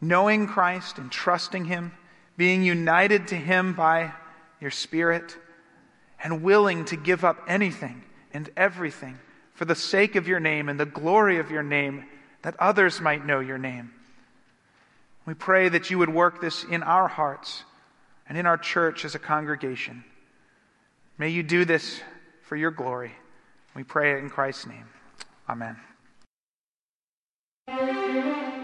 knowing 0.00 0.46
Christ 0.46 0.98
and 0.98 1.10
trusting 1.10 1.64
Him, 1.64 1.92
being 2.36 2.62
united 2.62 3.28
to 3.28 3.34
Him 3.34 3.74
by 3.74 4.12
your 4.60 4.70
Spirit, 4.70 5.36
and 6.22 6.42
willing 6.42 6.84
to 6.86 6.96
give 6.96 7.24
up 7.24 7.42
anything 7.48 8.04
and 8.32 8.48
everything 8.56 9.18
for 9.58 9.64
the 9.64 9.74
sake 9.74 10.14
of 10.14 10.28
your 10.28 10.38
name 10.38 10.68
and 10.68 10.78
the 10.78 10.86
glory 10.86 11.40
of 11.40 11.50
your 11.50 11.64
name, 11.64 12.04
that 12.42 12.54
others 12.60 13.00
might 13.00 13.26
know 13.26 13.40
your 13.40 13.58
name. 13.58 13.90
We 15.26 15.34
pray 15.34 15.68
that 15.68 15.90
you 15.90 15.98
would 15.98 16.14
work 16.14 16.40
this 16.40 16.62
in 16.62 16.84
our 16.84 17.08
hearts 17.08 17.64
and 18.28 18.38
in 18.38 18.46
our 18.46 18.56
church 18.56 19.04
as 19.04 19.16
a 19.16 19.18
congregation. 19.18 20.04
May 21.18 21.30
you 21.30 21.42
do 21.42 21.64
this 21.64 22.00
for 22.42 22.54
your 22.54 22.70
glory. 22.70 23.10
We 23.74 23.82
pray 23.82 24.12
it 24.12 24.18
in 24.18 24.30
Christ's 24.30 24.68
name. 24.68 24.84
Amen. 25.48 25.76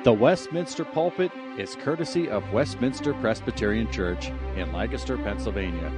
The 0.05 0.13
Westminster 0.13 0.85
Pulpit 0.85 1.33
is 1.59 1.75
courtesy 1.75 2.29
of 2.29 2.53
Westminster 2.53 3.15
Presbyterian 3.15 3.91
Church 3.91 4.31
in 4.55 4.73
Lancaster, 4.73 5.17
Pennsylvania. 5.17 5.93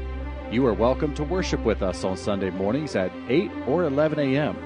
You 0.50 0.64
are 0.64 0.72
welcome 0.72 1.12
to 1.16 1.22
worship 1.22 1.60
with 1.64 1.82
us 1.82 2.02
on 2.02 2.16
Sunday 2.16 2.48
mornings 2.48 2.96
at 2.96 3.12
8 3.28 3.50
or 3.66 3.84
11 3.84 4.18
a.m. 4.20 4.56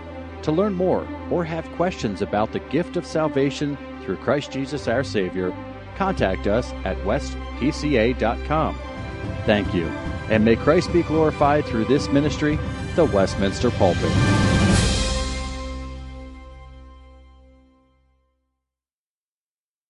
To 0.42 0.52
learn 0.52 0.74
more 0.74 1.06
or 1.30 1.44
have 1.44 1.70
questions 1.72 2.22
about 2.22 2.52
the 2.52 2.60
gift 2.60 2.96
of 2.96 3.04
salvation 3.04 3.76
through 4.04 4.16
Christ 4.16 4.52
Jesus 4.52 4.88
our 4.88 5.04
Savior, 5.04 5.54
contact 5.96 6.46
us 6.46 6.72
at 6.84 6.96
westpca.com. 6.98 8.78
Thank 9.44 9.74
you, 9.74 9.86
and 10.30 10.44
may 10.44 10.56
Christ 10.56 10.92
be 10.92 11.02
glorified 11.02 11.64
through 11.66 11.84
this 11.86 12.08
ministry, 12.08 12.58
the 12.94 13.04
Westminster 13.04 13.70
Pulpit. 13.72 14.49